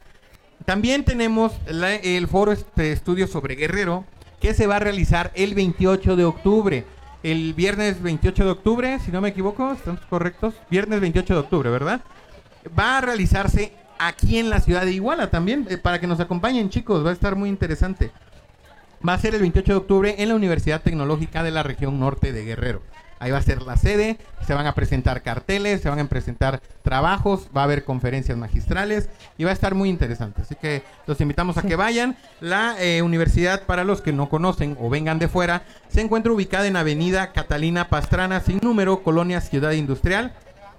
[0.66, 4.04] También tenemos la- el foro de estudios sobre Guerrero
[4.42, 6.86] que se va a realizar el 28 de octubre.
[7.24, 10.54] El viernes 28 de octubre, si no me equivoco, ¿estamos correctos?
[10.70, 12.02] Viernes 28 de octubre, ¿verdad?
[12.78, 16.70] Va a realizarse aquí en la ciudad de Iguala también, eh, para que nos acompañen
[16.70, 18.12] chicos, va a estar muy interesante.
[19.08, 22.32] Va a ser el 28 de octubre en la Universidad Tecnológica de la región norte
[22.34, 22.82] de Guerrero.
[23.20, 26.62] Ahí va a ser la sede, se van a presentar carteles, se van a presentar
[26.84, 30.42] trabajos, va a haber conferencias magistrales y va a estar muy interesante.
[30.42, 32.18] Así que los invitamos a que vayan.
[32.42, 36.68] La eh, universidad, para los que no conocen o vengan de fuera, se encuentra ubicada
[36.68, 40.34] en Avenida Catalina Pastrana, sin número, Colonia Ciudad Industrial,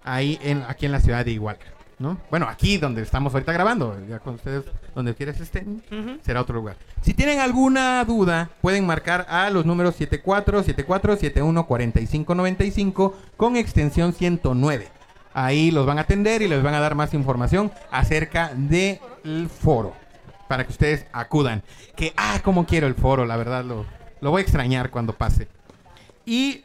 [0.05, 1.76] ahí en, aquí en la ciudad de Iguala.
[1.99, 2.19] ¿No?
[2.31, 5.83] Bueno, aquí donde estamos ahorita grabando, ya con ustedes, donde quieras estén,
[6.23, 6.77] será otro lugar.
[7.03, 13.57] Si tienen alguna duda, pueden marcar a los números 74 74 71 45 95 con
[13.57, 14.89] extensión 109.
[15.33, 18.99] Ahí los van a atender y les van a dar más información acerca del
[19.49, 19.95] foro
[20.49, 21.63] para que ustedes acudan.
[21.95, 23.85] Que, ah, como quiero el foro, la verdad, lo,
[24.21, 25.49] lo voy a extrañar cuando pase.
[26.25, 26.65] Y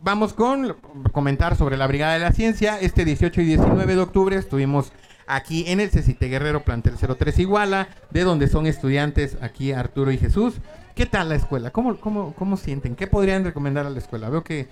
[0.00, 0.76] vamos con
[1.12, 2.78] comentar sobre la Brigada de la Ciencia.
[2.80, 4.92] Este 18 y 19 de octubre estuvimos
[5.26, 10.18] aquí en el Cecite Guerrero, plantel 03 Iguala, de donde son estudiantes aquí Arturo y
[10.18, 10.54] Jesús.
[10.94, 11.70] ¿Qué tal la escuela?
[11.70, 12.96] ¿Cómo, cómo, cómo sienten?
[12.96, 14.28] ¿Qué podrían recomendar a la escuela?
[14.30, 14.68] Veo que,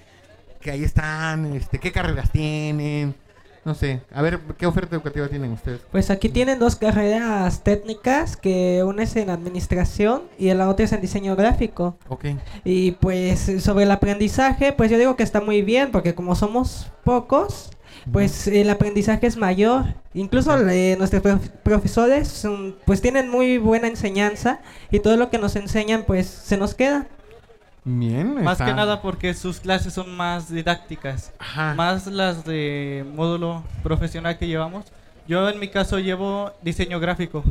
[0.60, 3.14] que ahí están, este, ¿qué carreras tienen?
[3.66, 4.00] No sé.
[4.14, 5.80] A ver, ¿qué oferta educativa tienen ustedes?
[5.90, 10.92] Pues aquí tienen dos carreras técnicas, que una es en administración y la otra es
[10.92, 11.98] en diseño gráfico.
[12.08, 12.26] Ok.
[12.64, 16.92] Y pues sobre el aprendizaje, pues yo digo que está muy bien, porque como somos
[17.02, 17.70] pocos,
[18.12, 19.84] pues el aprendizaje es mayor.
[20.14, 24.60] Incluso eh, nuestros prof- profesores son- pues tienen muy buena enseñanza
[24.92, 27.08] y todo lo que nos enseñan pues se nos queda.
[27.88, 28.42] Bien.
[28.42, 31.32] Más está- que nada porque sus clases son más didácticas.
[31.38, 31.74] Ajá.
[31.74, 34.86] Más las de módulo profesional que llevamos.
[35.28, 37.44] Yo en mi caso llevo diseño gráfico.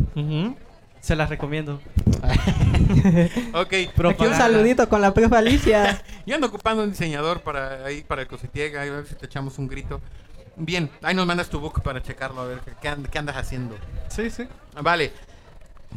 [0.99, 1.79] Se las recomiendo.
[3.53, 3.73] Ok.
[3.73, 6.01] Aquí un saludito con la profe Alicia.
[6.25, 9.57] Yo ando ocupando un diseñador para ahí para el Cositiega, a ver si te echamos
[9.57, 10.01] un grito.
[10.57, 13.75] Bien, ahí nos mandas tu book para checarlo, a ver qué, qué andas haciendo.
[14.09, 14.47] Sí, sí.
[14.81, 15.11] Vale.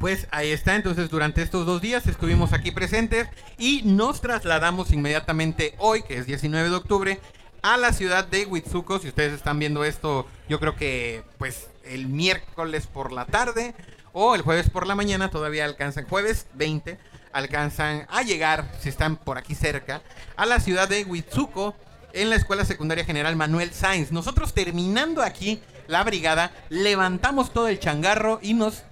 [0.01, 3.27] Pues ahí está, entonces durante estos dos días estuvimos aquí presentes
[3.59, 7.21] y nos trasladamos inmediatamente hoy, que es 19 de octubre,
[7.63, 9.01] a la ciudad de Huitzuco.
[9.01, 13.75] Si ustedes están viendo esto, yo creo que pues el miércoles por la tarde
[14.13, 16.97] o el jueves por la mañana todavía alcanzan, jueves 20,
[17.33, 20.03] alcanzan a llegar, si están por aquí cerca,
[20.37, 21.75] a la ciudad de Huitzuco
[22.13, 24.13] en la Escuela Secundaria General Manuel Sainz.
[24.13, 28.85] Nosotros terminando aquí la brigada, levantamos todo el changarro y nos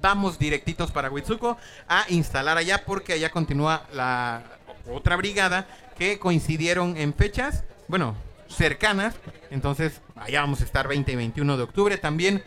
[0.00, 1.56] vamos directitos para Huitzuco
[1.88, 4.42] a instalar allá porque allá continúa la
[4.90, 5.66] otra brigada
[5.98, 8.16] que coincidieron en fechas, bueno,
[8.48, 9.14] cercanas.
[9.50, 12.42] Entonces, allá vamos a estar 20 y 21 de octubre también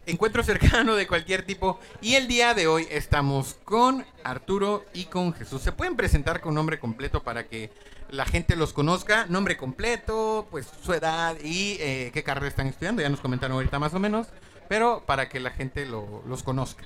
[0.07, 1.79] Encuentro cercano de cualquier tipo.
[2.01, 5.63] Y el día de hoy estamos con Arturo y con Jesús.
[5.63, 7.71] ¿Se pueden presentar con nombre completo para que
[8.11, 9.27] la gente los conozca?
[9.29, 13.03] Nombre completo, pues su edad y eh, qué carrera están estudiando.
[13.03, 14.29] Ya nos comentaron ahorita más o menos.
[14.69, 16.85] Pero para que la gente lo- los conozca.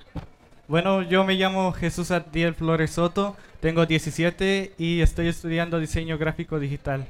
[0.68, 6.58] Bueno, yo me llamo Jesús Adiel Flores Soto, tengo 17 y estoy estudiando diseño gráfico
[6.58, 7.06] digital.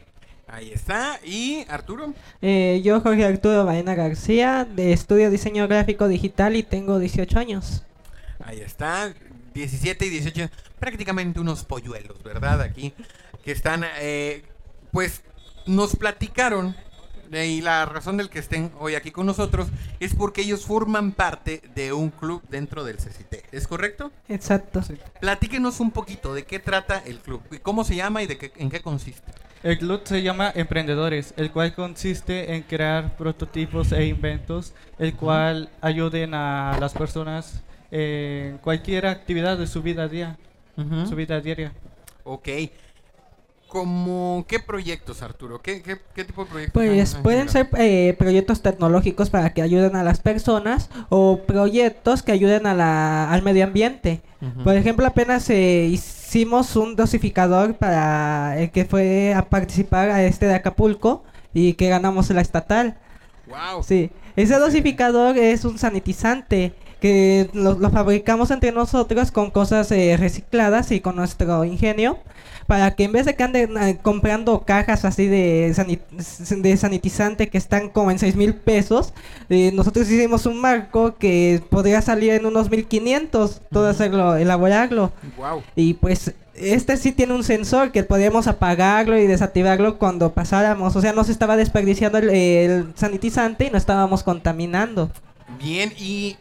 [0.46, 1.18] Ahí está.
[1.24, 2.14] ¿Y Arturo?
[2.42, 7.82] Eh, yo, Jorge Arturo Baena García, de estudio diseño gráfico digital y tengo 18 años.
[8.44, 9.14] Ahí está,
[9.54, 12.60] 17 y 18, prácticamente unos polluelos, ¿verdad?
[12.60, 12.92] Aquí,
[13.42, 14.44] que están, eh,
[14.92, 15.22] pues,
[15.66, 16.76] nos platicaron,
[17.32, 21.62] y la razón del que estén hoy aquí con nosotros es porque ellos forman parte
[21.74, 24.12] de un club dentro del CCT, ¿es correcto?
[24.28, 24.82] Exacto.
[25.20, 28.52] Platíquenos un poquito de qué trata el club, y cómo se llama y de qué,
[28.56, 29.32] en qué consiste.
[29.64, 35.70] El club se llama Emprendedores, el cual consiste en crear prototipos e inventos, el cual
[35.80, 40.36] ayuden a las personas en cualquier actividad de su vida a día,
[40.76, 41.06] Ujú.
[41.06, 41.72] su vida diaria.
[42.24, 42.46] Ok.
[43.66, 45.62] ¿Cómo qué proyectos, Arturo?
[45.62, 46.74] ¿Qué, qué, qué tipo de proyectos?
[46.74, 52.32] Pues pueden ser eh, proyectos tecnológicos para que ayuden a las personas o proyectos que
[52.32, 54.20] ayuden a la, al medio ambiente.
[54.62, 55.86] Por ejemplo, apenas eh,
[56.34, 61.88] hicimos un dosificador para el que fue a participar a este de Acapulco y que
[61.88, 62.96] ganamos la estatal.
[63.46, 63.84] Wow.
[63.84, 66.72] Sí, ese dosificador es un sanitizante
[67.04, 72.16] que lo, lo fabricamos entre nosotros con cosas eh, recicladas y con nuestro ingenio
[72.66, 76.00] para que en vez de que anden eh, comprando cajas así de, sani-
[76.62, 79.12] de sanitizante que están como en 6 mil pesos,
[79.50, 85.12] eh, nosotros hicimos un marco que podría salir en unos 1500, todo hacerlo, elaborarlo.
[85.36, 85.62] Wow.
[85.76, 90.96] Y pues este sí tiene un sensor que podíamos apagarlo y desactivarlo cuando pasáramos.
[90.96, 95.10] O sea, no se estaba desperdiciando el, el sanitizante y no estábamos contaminando.
[95.58, 96.36] Bien, ¿y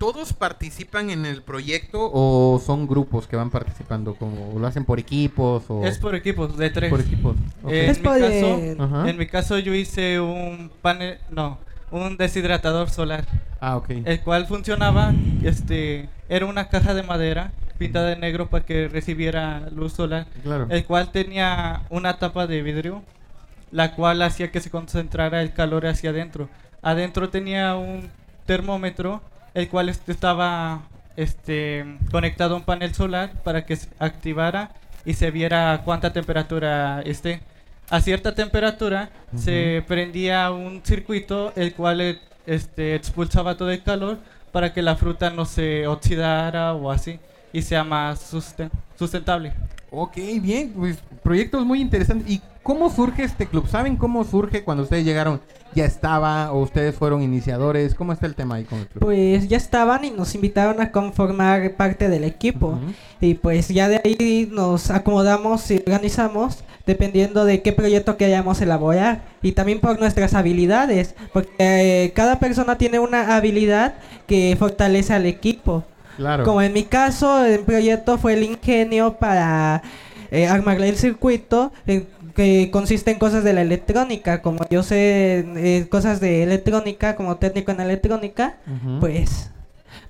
[0.00, 4.14] todos participan en el proyecto o son grupos que van participando?
[4.14, 5.84] como ¿Lo hacen por equipos o...?
[5.84, 6.88] Es por equipos de tres.
[6.90, 7.36] Por equipos.
[7.62, 7.70] ok.
[7.70, 9.10] Eh, Es mi caso, Ajá.
[9.10, 11.58] en mi caso yo hice un panel, no,
[11.90, 13.26] un deshidratador solar,
[13.60, 13.90] Ah, ok.
[14.06, 19.68] el cual funcionaba, este, era una caja de madera pintada de negro para que recibiera
[19.70, 20.66] luz solar, Claro.
[20.70, 23.02] el cual tenía una tapa de vidrio,
[23.70, 26.48] la cual hacía que se concentrara el calor hacia adentro.
[26.82, 28.08] Adentro tenía un
[28.46, 29.20] termómetro,
[29.54, 30.82] el cual estaba
[31.16, 34.70] este, conectado a un panel solar para que se activara
[35.04, 37.40] y se viera cuánta temperatura esté.
[37.90, 44.18] A cierta temperatura se prendía un circuito el cual eh, este, expulsaba todo el calor
[44.52, 47.18] para que la fruta no se oxidara o así
[47.52, 49.52] y sea más susten- sustentable.
[49.90, 52.30] Ok, bien, pues proyectos muy interesantes.
[52.30, 53.66] ¿Y cómo surge este club?
[53.68, 55.40] ¿Saben cómo surge cuando ustedes llegaron?
[55.74, 57.94] ¿Ya estaba o ustedes fueron iniciadores?
[57.94, 59.00] ¿Cómo está el tema ahí con el club?
[59.00, 62.78] Pues ya estaban y nos invitaron a conformar parte del equipo.
[63.20, 69.22] Y pues ya de ahí nos acomodamos y organizamos dependiendo de qué proyecto queríamos elaborar.
[69.42, 71.14] Y también por nuestras habilidades.
[71.32, 73.94] Porque eh, cada persona tiene una habilidad
[74.26, 75.84] que fortalece al equipo.
[76.16, 76.44] Claro.
[76.44, 79.82] Como en mi caso, el proyecto fue el ingenio para
[80.30, 84.42] eh, armarle el circuito, eh, que consiste en cosas de la electrónica.
[84.42, 89.00] Como yo sé eh, cosas de electrónica, como técnico en electrónica, Ujú.
[89.00, 89.50] pues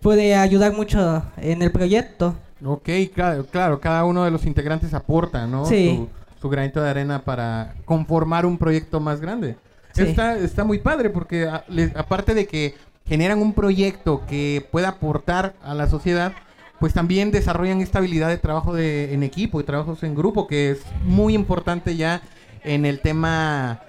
[0.00, 2.34] pude ayudar mucho en el proyecto.
[2.64, 5.64] Ok, claro, claro, cada uno de los integrantes aporta, ¿no?
[5.64, 5.96] Sí.
[5.96, 6.08] Su,
[6.42, 9.56] su granito de arena para conformar un proyecto más grande.
[9.92, 10.02] Sí.
[10.02, 11.64] Está, está muy padre porque a-
[11.96, 12.74] aparte de que
[13.10, 16.32] generan un proyecto que pueda aportar a la sociedad,
[16.78, 20.70] pues también desarrollan esta habilidad de trabajo de, en equipo y trabajos en grupo, que
[20.70, 22.22] es muy importante ya
[22.62, 23.80] en el tema,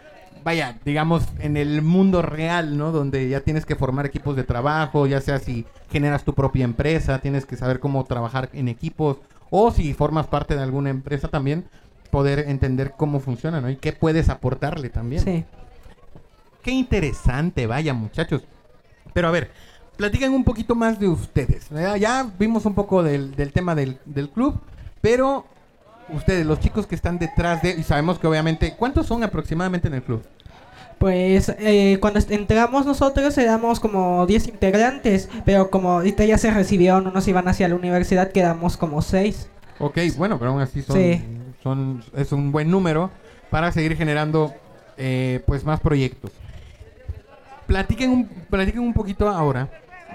[0.44, 2.92] vaya, digamos, en el mundo real, ¿no?
[2.92, 7.20] Donde ya tienes que formar equipos de trabajo, ya sea si generas tu propia empresa,
[7.20, 9.18] tienes que saber cómo trabajar en equipos,
[9.52, 11.66] o si formas parte de alguna empresa también,
[12.10, 13.70] poder entender cómo funciona, ¿no?
[13.70, 15.22] Y qué puedes aportarle también.
[15.22, 15.46] Sí.
[16.64, 18.42] Qué interesante, vaya muchachos.
[19.14, 19.52] Pero a ver,
[19.98, 21.70] platican un poquito más de ustedes.
[21.70, 24.60] Ya, ya vimos un poco del, del tema del, del club,
[25.02, 25.46] pero
[26.10, 27.72] ustedes, los chicos que están detrás de...
[27.72, 28.76] Y sabemos que obviamente...
[28.78, 30.24] ¿Cuántos son aproximadamente en el club?
[30.98, 37.08] Pues eh, cuando entramos nosotros éramos como 10 integrantes, pero como ahorita ya se recibieron,
[37.08, 39.50] unos iban hacia la universidad, quedamos como 6.
[39.80, 41.24] Ok, bueno, pero aún así son, Sí.
[41.64, 43.10] son es un buen número
[43.50, 44.54] para seguir generando
[44.98, 46.32] eh, pues más proyectos.
[47.68, 49.70] Platiquen un, platiquen un poquito ahora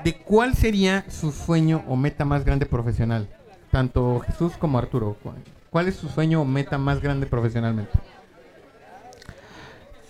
[0.04, 3.28] de cuál sería su sueño o meta más grande profesional.
[3.70, 5.16] Tanto Jesús como Arturo.
[5.70, 7.92] ¿Cuál, es su sueño o meta más grande profesionalmente?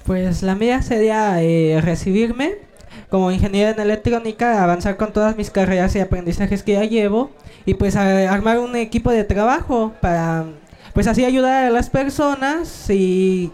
[0.05, 2.55] Pues la mía sería eh, recibirme
[3.11, 7.31] como ingeniero en electrónica, avanzar con todas mis carreras y aprendizajes que ya llevo
[7.65, 10.47] y pues armar un equipo de trabajo para
[10.93, 13.53] pues así ayudar a las personas y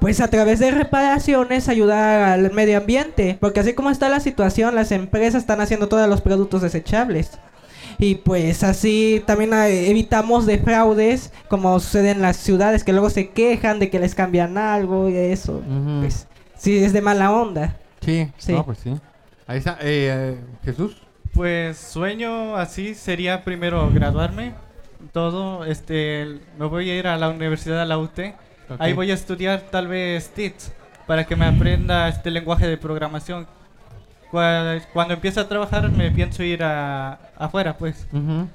[0.00, 4.74] pues a través de reparaciones ayudar al medio ambiente, porque así como está la situación,
[4.74, 7.32] las empresas están haciendo todos los productos desechables.
[8.00, 13.10] Y pues así también eh, evitamos de fraudes como sucede en las ciudades que luego
[13.10, 15.54] se quejan de que les cambian algo y eso.
[15.66, 16.00] Ujú.
[16.00, 17.74] Pues sí, es de mala onda.
[18.00, 18.52] Sí, Sí.
[18.52, 18.94] no, pues sí.
[19.48, 19.72] Ahí está.
[19.80, 20.96] eh, eh, Jesús.
[21.34, 24.54] Pues sueño así sería primero graduarme,
[25.12, 28.18] todo, este, me voy a ir a la universidad, a la UT,
[28.70, 28.80] Ok.
[28.80, 30.72] ahí voy a estudiar tal vez TITS,
[31.06, 33.46] para que me aprenda este lenguaje de programación.
[34.30, 38.46] Cua- Cuando empiece a trabajar me pienso ir a, afuera, pues, Ujú.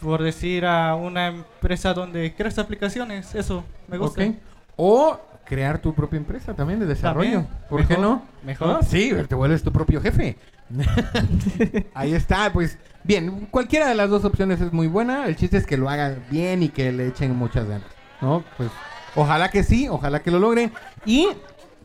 [0.00, 4.22] por decir a una empresa donde creas aplicaciones, eso, me gusta.
[4.24, 4.34] Ok.
[4.76, 7.30] O crear tu propia empresa también de desarrollo.
[7.40, 7.48] También.
[7.68, 8.22] ¿Por qué Mejor, no?
[8.44, 8.78] mejor.
[8.80, 10.36] Ah, Sí, te vuelves tu propio jefe.
[11.94, 15.26] Ahí está, pues bien, cualquiera de las dos opciones es muy buena.
[15.26, 17.86] El chiste es que lo hagan bien y que le echen muchas ganas,
[18.20, 18.44] ¿no?
[18.56, 18.70] Pues
[19.16, 20.72] ojalá que sí, ojalá que lo logren.
[21.04, 21.28] Y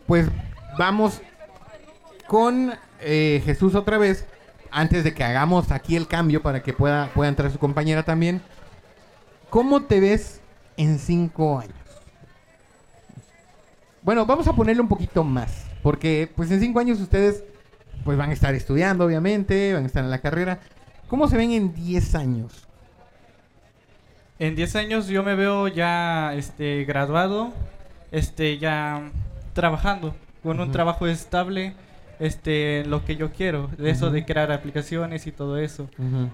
[0.05, 0.27] pues
[0.77, 1.21] vamos
[2.27, 4.25] con eh, Jesús otra vez,
[4.69, 8.41] antes de que hagamos aquí el cambio para que pueda, pueda entrar su compañera también.
[9.49, 10.39] ¿Cómo te ves
[10.77, 11.75] en cinco años?
[14.03, 17.43] Bueno, vamos a ponerle un poquito más, porque pues en cinco años ustedes
[18.03, 20.59] pues van a estar estudiando, obviamente, van a estar en la carrera.
[21.07, 22.67] ¿Cómo se ven en 10 años?
[24.41, 27.53] En 10 años yo me veo ya este graduado,
[28.11, 29.03] este ya
[29.53, 31.75] trabajando con un trabajo estable,
[32.19, 35.87] este en lo que yo quiero, de eso de crear aplicaciones y todo eso.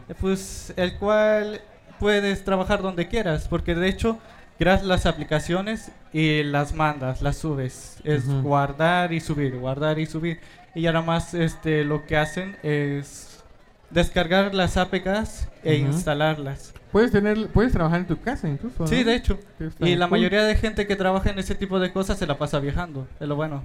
[0.07, 1.59] Eh, Pues el cual
[1.99, 4.17] puedes trabajar donde quieras, porque de hecho
[4.57, 7.97] creas las aplicaciones y las mandas, las subes.
[8.05, 10.39] Es guardar y subir, guardar y subir.
[10.73, 13.43] Y nada más este, lo que hacen es
[13.89, 16.73] descargar las APKs e instalarlas.
[16.91, 18.87] Puedes tener, puedes trabajar en tu casa incluso.
[18.87, 19.05] Sí, ¿no?
[19.11, 19.39] de hecho.
[19.79, 20.17] Y la cool.
[20.19, 23.27] mayoría de gente que trabaja en ese tipo de cosas se la pasa viajando, es
[23.27, 23.63] lo bueno.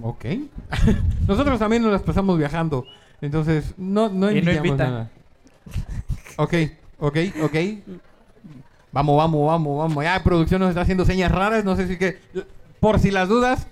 [0.00, 0.24] Ok.
[1.26, 2.86] Nosotros también nos las pasamos viajando.
[3.20, 4.90] Entonces, no, no Y no invitamos invitan.
[4.92, 5.10] nada.
[6.36, 6.54] Ok,
[7.00, 7.56] ok, ok.
[8.92, 10.04] Vamos, vamos, vamos, vamos.
[10.04, 11.64] Ya producción nos está haciendo señas raras.
[11.64, 12.18] No sé si que.
[12.78, 13.66] Por si las dudas.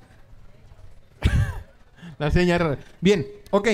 [2.19, 2.79] las señas raras.
[3.01, 3.69] Bien, ok.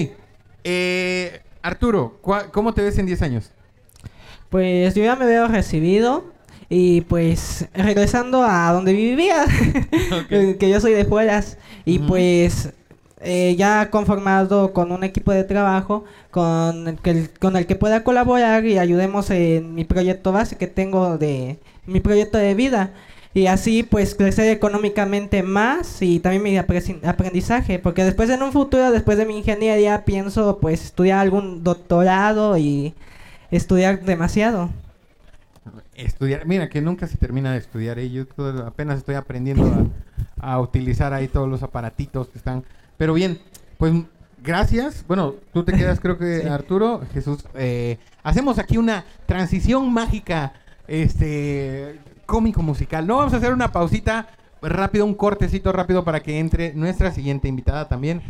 [0.65, 3.51] Eh, Arturo, ¿cuá- ¿cómo te ves en 10 años?
[4.53, 6.27] Pues yo ya me veo recibido
[6.69, 9.45] y pues regresando a donde vivía,
[10.13, 10.59] Ok.
[10.59, 12.71] que yo soy de Juelas y pues
[13.23, 18.05] eh, ya conformado con un equipo de trabajo con el, que, con el que pueda
[18.05, 22.91] colaborar y ayudemos en mi proyecto base que tengo de mi proyecto de vida
[23.35, 28.53] y así pues crecer económicamente más y también mi apre- aprendizaje porque después en un
[28.53, 32.93] futuro después de mi ingeniería pienso pues estudiar algún doctorado y
[33.53, 34.71] estudiar demasiado
[35.95, 38.11] Estudiar, mira que nunca se termina de estudiar, ¿eh?
[38.11, 39.91] yo todo- apenas estoy aprendiendo
[40.41, 42.65] a, a utilizar ahí todos los aparatitos que están.
[42.99, 43.39] Pero bien,
[43.79, 43.93] pues
[44.43, 45.05] gracias.
[45.07, 46.49] Bueno, tú te quedas, creo que Sí.
[46.49, 47.45] Arturo, Jesús.
[47.55, 50.53] eh, hacemos aquí una transición mágica,
[50.89, 53.07] este, cómico musical.
[53.07, 54.27] No vamos a hacer una pausita
[54.63, 58.23] rápido, un cortecito rápido para que entre nuestra siguiente invitada también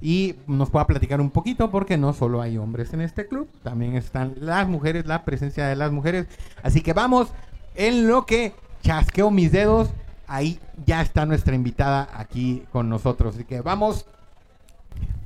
[0.00, 3.96] y nos pueda platicar un poquito porque no solo hay hombres en este club, también
[3.96, 6.26] están las mujeres, la presencia de las mujeres.
[6.62, 7.28] Así que vamos
[7.74, 9.90] en lo que chasqueo mis dedos,
[10.26, 13.34] ahí ya está nuestra invitada aquí con nosotros.
[13.34, 14.06] Así que vamos.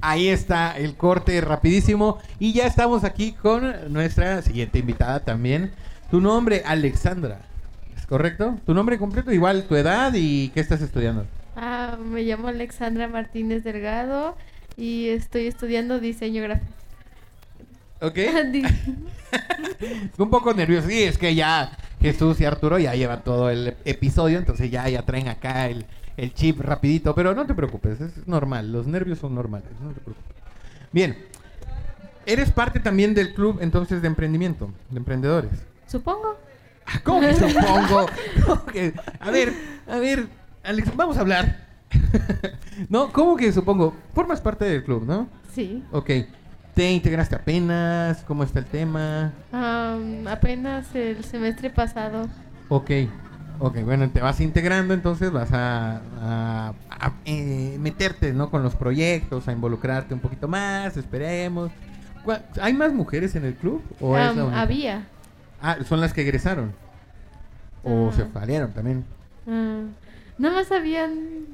[0.00, 5.72] Ahí está el corte rapidísimo y ya estamos aquí con nuestra siguiente invitada también.
[6.10, 7.40] Tu nombre, Alexandra.
[8.04, 8.58] ¿Es correcto?
[8.66, 11.24] Tu nombre completo, igual tu edad y qué estás estudiando.
[11.56, 14.36] Ah, me llamo Alexandra Martínez Delgado
[14.76, 16.70] y estoy estudiando diseño gráfico.
[18.02, 18.18] ¿Ok?
[20.18, 20.88] Un poco nervioso.
[20.88, 25.00] Sí, es que ya Jesús y Arturo ya llevan todo el episodio, entonces ya, ya
[25.00, 25.86] traen acá el,
[26.18, 27.14] el chip rapidito.
[27.14, 28.70] Pero no te preocupes, es normal.
[28.70, 30.34] Los nervios son normales, no te preocupes.
[30.92, 31.16] Bien.
[32.26, 35.52] Eres parte también del club entonces de emprendimiento, de emprendedores.
[35.86, 36.44] Supongo.
[37.02, 38.06] ¿Cómo que supongo?
[38.46, 38.94] ¿Cómo que?
[39.20, 39.52] A ver,
[39.88, 40.26] a ver,
[40.62, 41.64] Alex, vamos a hablar.
[42.88, 43.12] ¿No?
[43.12, 43.94] ¿Cómo que supongo?
[44.14, 45.28] Formas parte del club, ¿no?
[45.54, 45.82] Sí.
[45.92, 46.10] Ok.
[46.74, 48.24] ¿Te integraste apenas?
[48.26, 49.32] ¿Cómo está el tema?
[49.52, 52.28] Am, apenas el semestre pasado.
[52.68, 52.90] Ok,
[53.60, 58.50] ok, bueno, te vas integrando, entonces vas a, a- a, eh, meterte, ¿no?
[58.50, 61.70] Con los proyectos, a involucrarte un poquito más, esperemos.
[62.24, 63.80] ¿Cuál- ¿Hay más mujeres en el club?
[64.00, 65.06] ¿O es la había.
[65.66, 66.74] Ah, son las que egresaron.
[67.82, 68.12] O Ah.
[68.14, 69.04] se salieron también.
[69.48, 69.80] Ah,
[70.36, 71.46] nada más habían.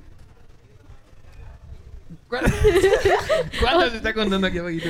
[2.29, 2.53] ¿Cuántas
[3.95, 4.89] está contando aquí abajito?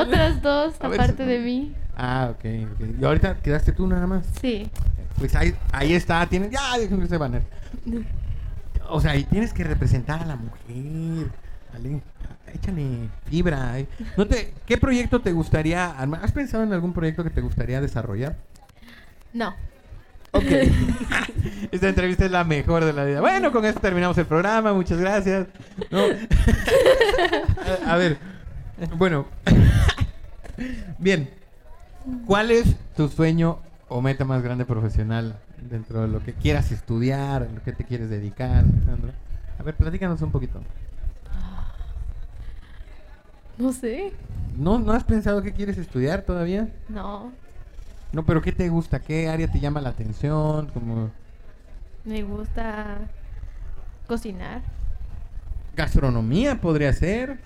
[0.00, 1.74] otras dos A aparte de mí.
[1.96, 3.00] Ah, ok, ok.
[3.00, 4.24] Y ahorita quedaste tú nada más.
[4.40, 4.70] Sí.
[5.18, 7.42] Pues ahí, ahí está, tienen, ya, déjenme ese banner.
[8.88, 11.26] O sea, ahí tienes que representar a la mujer.
[11.74, 12.00] Ale,
[12.54, 13.78] échale fibra.
[13.78, 13.86] eh.
[14.16, 16.24] ¿No te, ¿Qué proyecto te gustaría armar?
[16.24, 18.36] ¿Has pensado en algún proyecto que te gustaría desarrollar?
[19.32, 19.54] No.
[20.32, 20.44] Ok.
[21.72, 23.20] Esta entrevista es la mejor de la vida.
[23.20, 24.72] Bueno, con esto terminamos el programa.
[24.72, 25.46] Muchas gracias.
[25.90, 26.00] No.
[27.86, 28.18] a, a ver.
[28.96, 29.26] Bueno.
[30.98, 31.30] Bien.
[32.26, 35.38] ¿Cuál es tu sueño o meta más grande profesional
[35.70, 39.12] dentro de lo que quieras estudiar, en lo que te quieres dedicar, Alejandro?
[39.58, 40.60] A ver, platícanos un poquito.
[43.58, 44.12] No sé.
[44.56, 46.68] ¿No, ¿No has pensado qué quieres estudiar todavía?
[46.88, 47.32] No.
[48.12, 49.00] No, pero ¿qué te gusta?
[49.00, 50.66] ¿Qué área te llama la atención?
[50.68, 51.10] Como
[52.04, 52.98] Me gusta
[54.06, 54.62] cocinar.
[55.74, 57.38] gastronomía podría ser.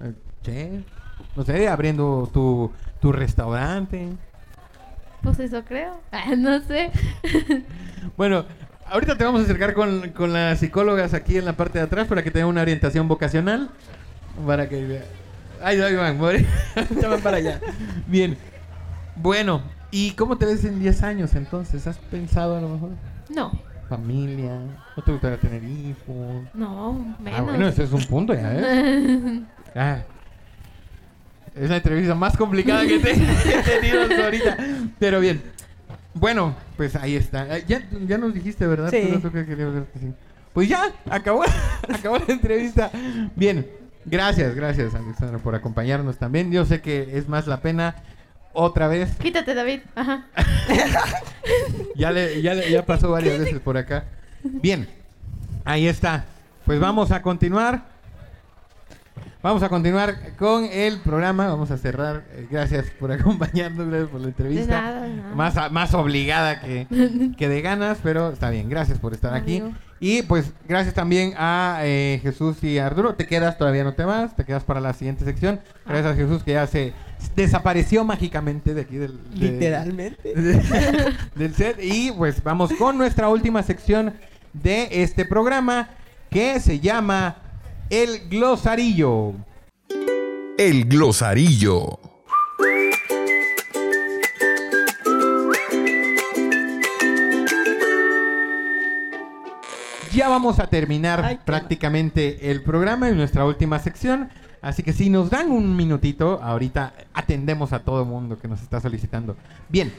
[0.00, 0.12] Eh,
[0.42, 0.84] chef.
[1.36, 4.08] No sé, abriendo tu, tu restaurante.
[5.22, 6.00] Pues eso creo.
[6.12, 6.90] Ah, no sé.
[8.18, 8.44] Bueno,
[8.86, 12.06] ahorita te vamos a acercar con, con las psicólogas aquí en la parte de atrás
[12.06, 13.70] para que te den una orientación vocacional.
[14.46, 15.02] Para que
[15.64, 16.44] Ahí ahí van, more-
[17.00, 17.60] ya van para allá.
[18.06, 18.36] Bien.
[19.16, 21.86] Bueno, ¿y cómo te ves en 10 años entonces?
[21.86, 22.90] ¿Has pensado a lo mejor?
[23.34, 23.52] No.
[23.88, 24.58] Familia,
[24.96, 26.44] ¿no te gustaría tener hijos?
[26.54, 27.38] No, menos.
[27.38, 29.42] Ah, bueno, ese es un punto ya, ¿eh?
[29.76, 29.98] Ah.
[31.54, 34.56] Es la entrevista más complicada que, te- que he tenido hasta ahorita.
[34.98, 35.42] Pero bien.
[36.14, 37.56] Bueno, pues ahí está.
[37.58, 38.90] Eh, Ya, ya nos dijiste, ¿verdad?
[38.90, 39.08] Sí.
[39.14, 39.44] Tú, tú que
[40.00, 40.12] sí.
[40.52, 41.44] Pues ya, acabó,
[41.92, 42.90] acabó la entrevista.
[43.36, 43.66] Bien,
[44.06, 46.50] gracias, gracias Alexandra por acompañarnos también.
[46.52, 47.94] Yo sé que es más la pena
[48.52, 49.10] otra vez.
[49.16, 49.80] Quítate, David.
[49.94, 50.26] Ajá.
[51.96, 54.04] Ya, le, ya, le- ya pasó varias veces por acá.
[54.42, 54.88] Bien,
[55.64, 56.24] ahí está.
[56.64, 57.84] Pues vamos a continuar.
[59.42, 61.46] Vamos a continuar con el programa.
[61.48, 62.24] Vamos a cerrar.
[62.32, 64.80] Eh, Gracias por acompañarnos, gracias por la entrevista.
[64.80, 65.34] Nada, nada.
[65.34, 66.86] Más, más obligada que,
[67.36, 68.68] que de ganas, pero está bien.
[68.70, 69.62] Gracias por estar aquí.
[70.06, 73.14] Y pues gracias también a eh, Jesús y Arturo.
[73.14, 75.60] Te quedas, todavía no te vas, te quedas para la siguiente sección.
[75.86, 76.92] Gracias a Jesús que ya se
[77.34, 79.18] desapareció mágicamente de aquí del...
[79.30, 80.34] de- Literalmente.
[80.34, 81.78] de- del set.
[81.82, 84.12] Y pues vamos con nuestra última sección
[84.52, 85.88] de este programa
[86.28, 87.36] que se llama
[87.88, 89.32] El Glosarillo.
[90.58, 91.98] El glosarillo.
[100.14, 104.28] Ya vamos a terminar Ay, prácticamente el programa en nuestra última sección.
[104.62, 108.80] Así que si nos dan un minutito, ahorita atendemos a todo mundo que nos está
[108.80, 109.36] solicitando.
[109.68, 109.92] Bien,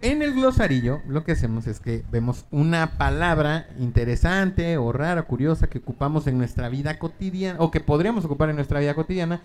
[0.00, 5.68] en el glosarillo lo que hacemos es que vemos una palabra interesante o rara, curiosa
[5.68, 9.40] que ocupamos en nuestra vida cotidiana o que podríamos ocupar en nuestra vida cotidiana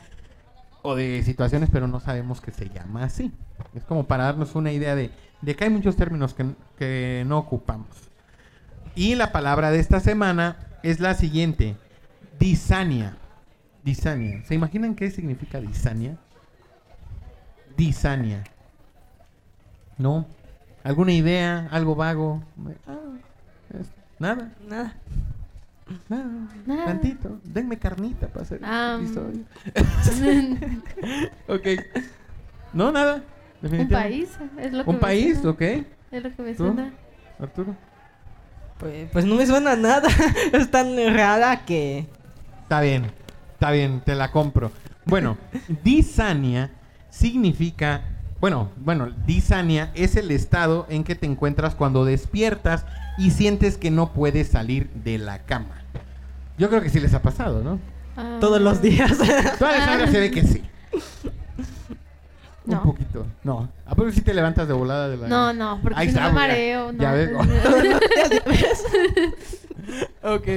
[0.81, 3.31] o de situaciones, pero no sabemos que se llama así.
[3.75, 5.11] Es como para darnos una idea de,
[5.43, 6.47] de que hay muchos términos que,
[6.79, 8.08] que no ocupamos.
[8.95, 11.75] Y la palabra de esta semana es la siguiente:
[12.39, 13.15] disania.
[13.83, 14.43] Disania.
[14.45, 16.17] ¿Se imaginan qué significa disania?
[17.77, 18.43] Disania.
[19.97, 20.25] ¿No?
[20.83, 21.67] ¿Alguna idea?
[21.71, 22.43] ¿Algo vago?
[22.87, 22.97] Ah,
[24.19, 24.93] nada, Nada.
[26.09, 26.35] nada.
[26.67, 26.85] Nada.
[26.85, 27.39] Tantito.
[27.43, 29.45] Denme carnita para hacer este episodio.
[31.47, 31.67] Ok.
[32.73, 33.23] No, nada.
[33.63, 34.29] Un país,
[34.59, 35.49] es lo que Un me país, suena.
[35.51, 35.61] ok.
[36.11, 36.63] Es lo que me ¿Tú?
[36.65, 36.93] suena.
[37.39, 37.75] Arturo.
[38.79, 40.07] Pues, pues no me suena nada.
[40.53, 42.07] es tan rara que.
[42.63, 43.11] Está bien,
[43.53, 44.71] está bien, te la compro.
[45.05, 45.37] Bueno,
[45.83, 46.71] disania
[47.09, 48.03] significa,
[48.39, 52.85] bueno, bueno, disania es el estado en que te encuentras cuando despiertas
[53.17, 55.83] y sientes que no puedes salir de la cama.
[56.57, 57.79] Yo creo que sí les ha pasado, ¿no?
[58.15, 59.17] Ah, Todos los días.
[59.57, 60.63] Tú, Alexandra, se ve que sí.
[62.69, 62.77] No.
[62.77, 63.25] Un poquito.
[63.43, 63.69] No.
[63.85, 66.21] ¿A poco si te levantas de volada de la No, no, porque Ahí si no
[66.21, 66.91] me mareo.
[66.91, 67.31] No, Ya ves.
[70.23, 70.47] Ok.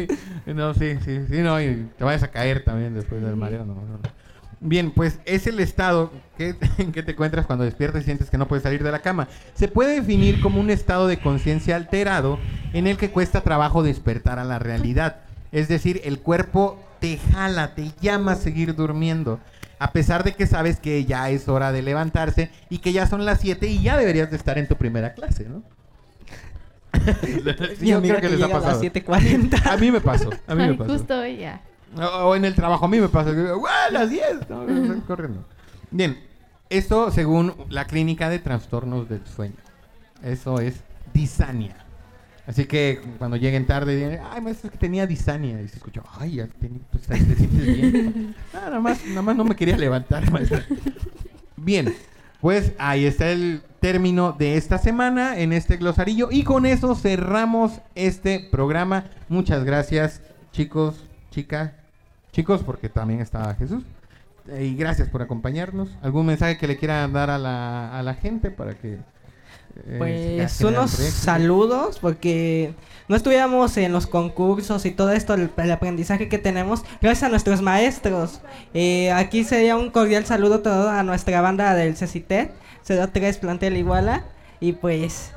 [0.46, 3.74] No, sí, sí, sí, no, y te vayas a caer también después del mareo, no,
[3.74, 4.22] no, no.
[4.64, 8.38] Bien, pues es el estado que, en que te encuentras cuando despiertas y sientes que
[8.38, 9.28] no puedes salir de la cama.
[9.54, 12.38] Se puede definir como un estado de conciencia alterado
[12.72, 15.16] en el que cuesta trabajo despertar a la realidad.
[15.50, 19.40] Es decir, el cuerpo te jala, te llama a seguir durmiendo.
[19.82, 23.24] A pesar de que sabes que ya es hora de levantarse y que ya son
[23.24, 25.62] las 7 y ya deberías de estar en tu primera clase, ¿no?
[27.24, 27.42] Sí,
[27.80, 28.82] Mi yo creo que les ha llega a las pasado.
[28.82, 29.66] 7:40.
[29.72, 30.92] A mí me pasó, a mí me Ay, pasó.
[30.92, 31.62] justo hoy ya.
[31.96, 33.30] O, o en el trabajo, a mí me pasa.
[33.32, 34.48] que "Güey, las 10!
[34.48, 35.44] No, no, no, corriendo.
[35.90, 36.18] Bien,
[36.70, 39.56] esto según la clínica de trastornos del sueño.
[40.22, 40.76] Eso es
[41.12, 41.74] disania.
[42.46, 45.62] Así que cuando lleguen tarde, digan, ay, maestro, es que tenía disania.
[45.62, 48.34] Y se escuchó, ay, ya te, estás- te sientes bien.
[48.52, 50.64] Ah, nada, más, nada más no me quería levantar, maestra.
[51.56, 51.94] Bien,
[52.40, 56.28] pues ahí está el término de esta semana en este glosarillo.
[56.32, 59.04] Y con eso cerramos este programa.
[59.28, 60.20] Muchas gracias,
[60.52, 61.70] chicos, chicas,
[62.32, 63.84] chicos, porque también está Jesús.
[64.48, 65.96] Eh, Y gracias por acompañarnos.
[66.02, 68.98] ¿Algún mensaje que le quieran dar a la, a la gente para que...
[69.76, 72.74] eh, Pues generen unos saludos porque
[73.08, 77.28] no estuviéramos en los concursos y todo esto, el, el aprendizaje que tenemos, gracias a
[77.28, 78.40] nuestros maestros.
[78.74, 82.52] Eh, aquí sería un cordial saludo todo a nuestra banda del CECITET,
[83.12, 84.24] 03 Plantel Iguala.
[84.60, 85.32] Y pues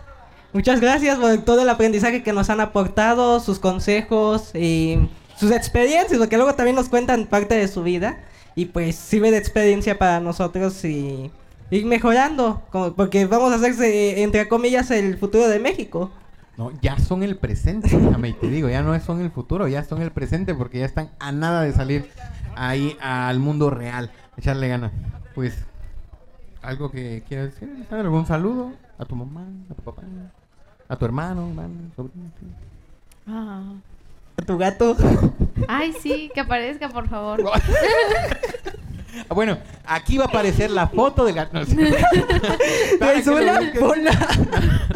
[0.53, 6.19] muchas gracias por todo el aprendizaje que nos han aportado, sus consejos y sus experiencias,
[6.19, 8.19] porque luego también nos cuentan parte de su vida.
[8.55, 11.29] Y pues sirve de experiencia para nosotros y
[11.71, 16.11] ir mejorando, como- porque vamos a hacerse, entre comillas, el futuro de México.
[16.57, 19.83] No, ya son el presente, déjame y te digo, ya no son el futuro, ya
[19.83, 22.09] son el presente porque ya están a nada de salir
[22.55, 24.91] ahí al mundo real, echarle ganas.
[25.33, 25.53] Pues,
[26.61, 30.03] algo que quieras decir, algún saludo a tu mamá, a tu papá,
[30.87, 32.31] a tu hermano, hermano, sobrino.
[32.39, 32.45] sí.
[33.27, 33.61] Ah.
[34.37, 34.95] A tu gato.
[35.67, 37.41] Ay, sí, que aparezca, por favor.
[39.29, 41.59] Ah, Bueno, aquí va a aparecer la foto del gato.
[41.59, 41.65] No.
[42.99, 44.11] Para que lo ponla.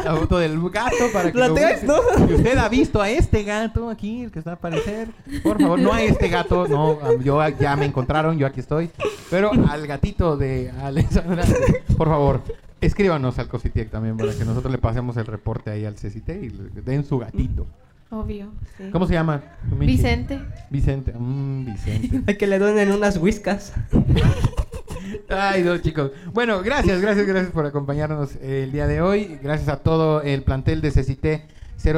[0.04, 1.56] La foto del gato para que La lo.
[1.56, 5.08] Si usted ha visto a este gato aquí, el que está a aparecer,
[5.42, 8.90] por favor, no a este gato, no, yo ya me encontraron, yo aquí estoy,
[9.30, 11.44] pero al gatito de Alexandra,
[11.96, 12.42] por favor,
[12.80, 16.50] escríbanos al Cositiec también para que nosotros le pasemos el reporte ahí al CCT y
[16.50, 17.66] le den su gatito.
[18.10, 18.50] Obvio.
[18.76, 18.90] sí.
[18.90, 19.40] ¿Cómo se llama?
[19.70, 19.92] Michi?
[19.92, 20.40] Vicente.
[20.68, 22.22] Vicente, mm, Vicente.
[22.26, 23.72] Hay que le donen unas whiskas.
[25.28, 26.10] Ay, no, chicos.
[26.32, 29.38] Bueno, gracias, gracias, gracias por acompañarnos eh, el día de hoy.
[29.42, 31.24] Gracias a todo el plantel de CECIT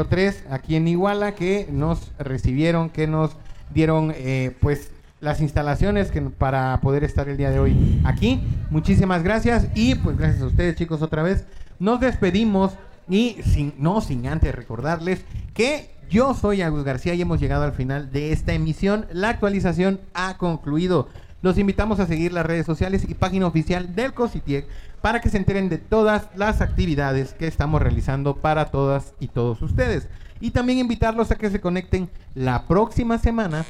[0.09, 3.37] 03 aquí en Iguala que nos recibieron, que nos
[3.75, 4.91] dieron, eh, pues,
[5.21, 8.43] las instalaciones que, para poder estar el día de hoy aquí.
[8.71, 11.47] Muchísimas gracias y, pues, gracias a ustedes, chicos, otra vez.
[11.79, 12.73] Nos despedimos
[13.09, 17.73] y, sin, no sin antes recordarles que Yo soy Agus García y hemos llegado al
[17.73, 19.07] final de esta emisión.
[19.13, 21.09] La actualización ha concluido.
[21.41, 24.67] Los invitamos a seguir las redes sociales y página oficial del COSITIEC
[25.01, 29.63] para que se enteren de todas las actividades que estamos realizando para todas y todos
[29.63, 30.07] ustedes.
[30.39, 33.65] Y también invitarlos a que se conecten la próxima semana.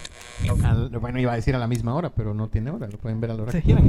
[0.65, 2.89] al- bueno, iba a decir a la misma hora, pero no tiene hora.
[2.89, 3.89] Lo pueden ver a la hora que quieran.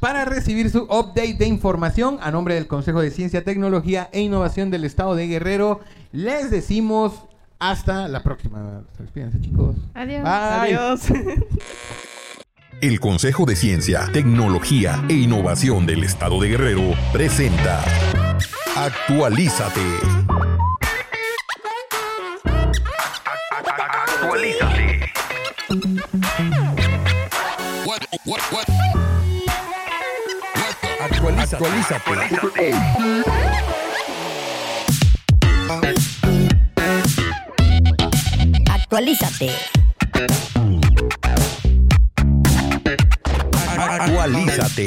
[0.00, 4.70] Para recibir su update de información a nombre del Consejo de Ciencia, Tecnología e Innovación
[4.70, 5.80] del Estado de Guerrero,
[6.12, 7.24] les decimos
[7.58, 8.82] hasta la próxima.
[8.98, 9.76] Despídense, chicos.
[9.94, 10.22] Adiós.
[10.22, 10.76] Bye.
[10.76, 11.00] Adiós.
[12.80, 17.82] El Consejo de Ciencia, Tecnología e Innovación del Estado de Guerrero presenta
[18.76, 19.80] Actualízate.
[24.20, 25.08] Actualízate.
[31.00, 32.72] Actualízate.
[38.90, 39.50] Actualízate.
[43.76, 44.86] Actualízate.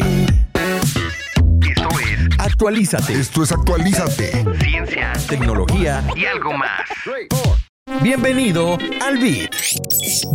[1.62, 3.14] Esto es Actualízate.
[3.14, 4.45] Esto es Actualízate.
[4.60, 6.82] ciencia Tecnología y algo más.
[8.02, 9.54] Bienvenido al BIT.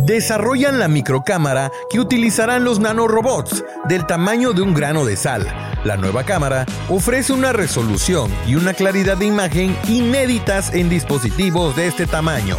[0.05, 5.45] Desarrollan la microcámara que utilizarán los nanorobots del tamaño de un grano de sal.
[5.83, 11.87] La nueva cámara ofrece una resolución y una claridad de imagen inéditas en dispositivos de
[11.87, 12.55] este tamaño.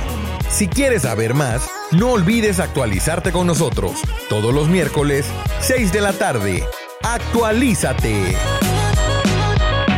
[0.51, 5.27] Si quieres saber más, no olvides actualizarte con nosotros todos los miércoles,
[5.61, 6.65] 6 de la tarde.
[7.03, 8.35] Actualízate.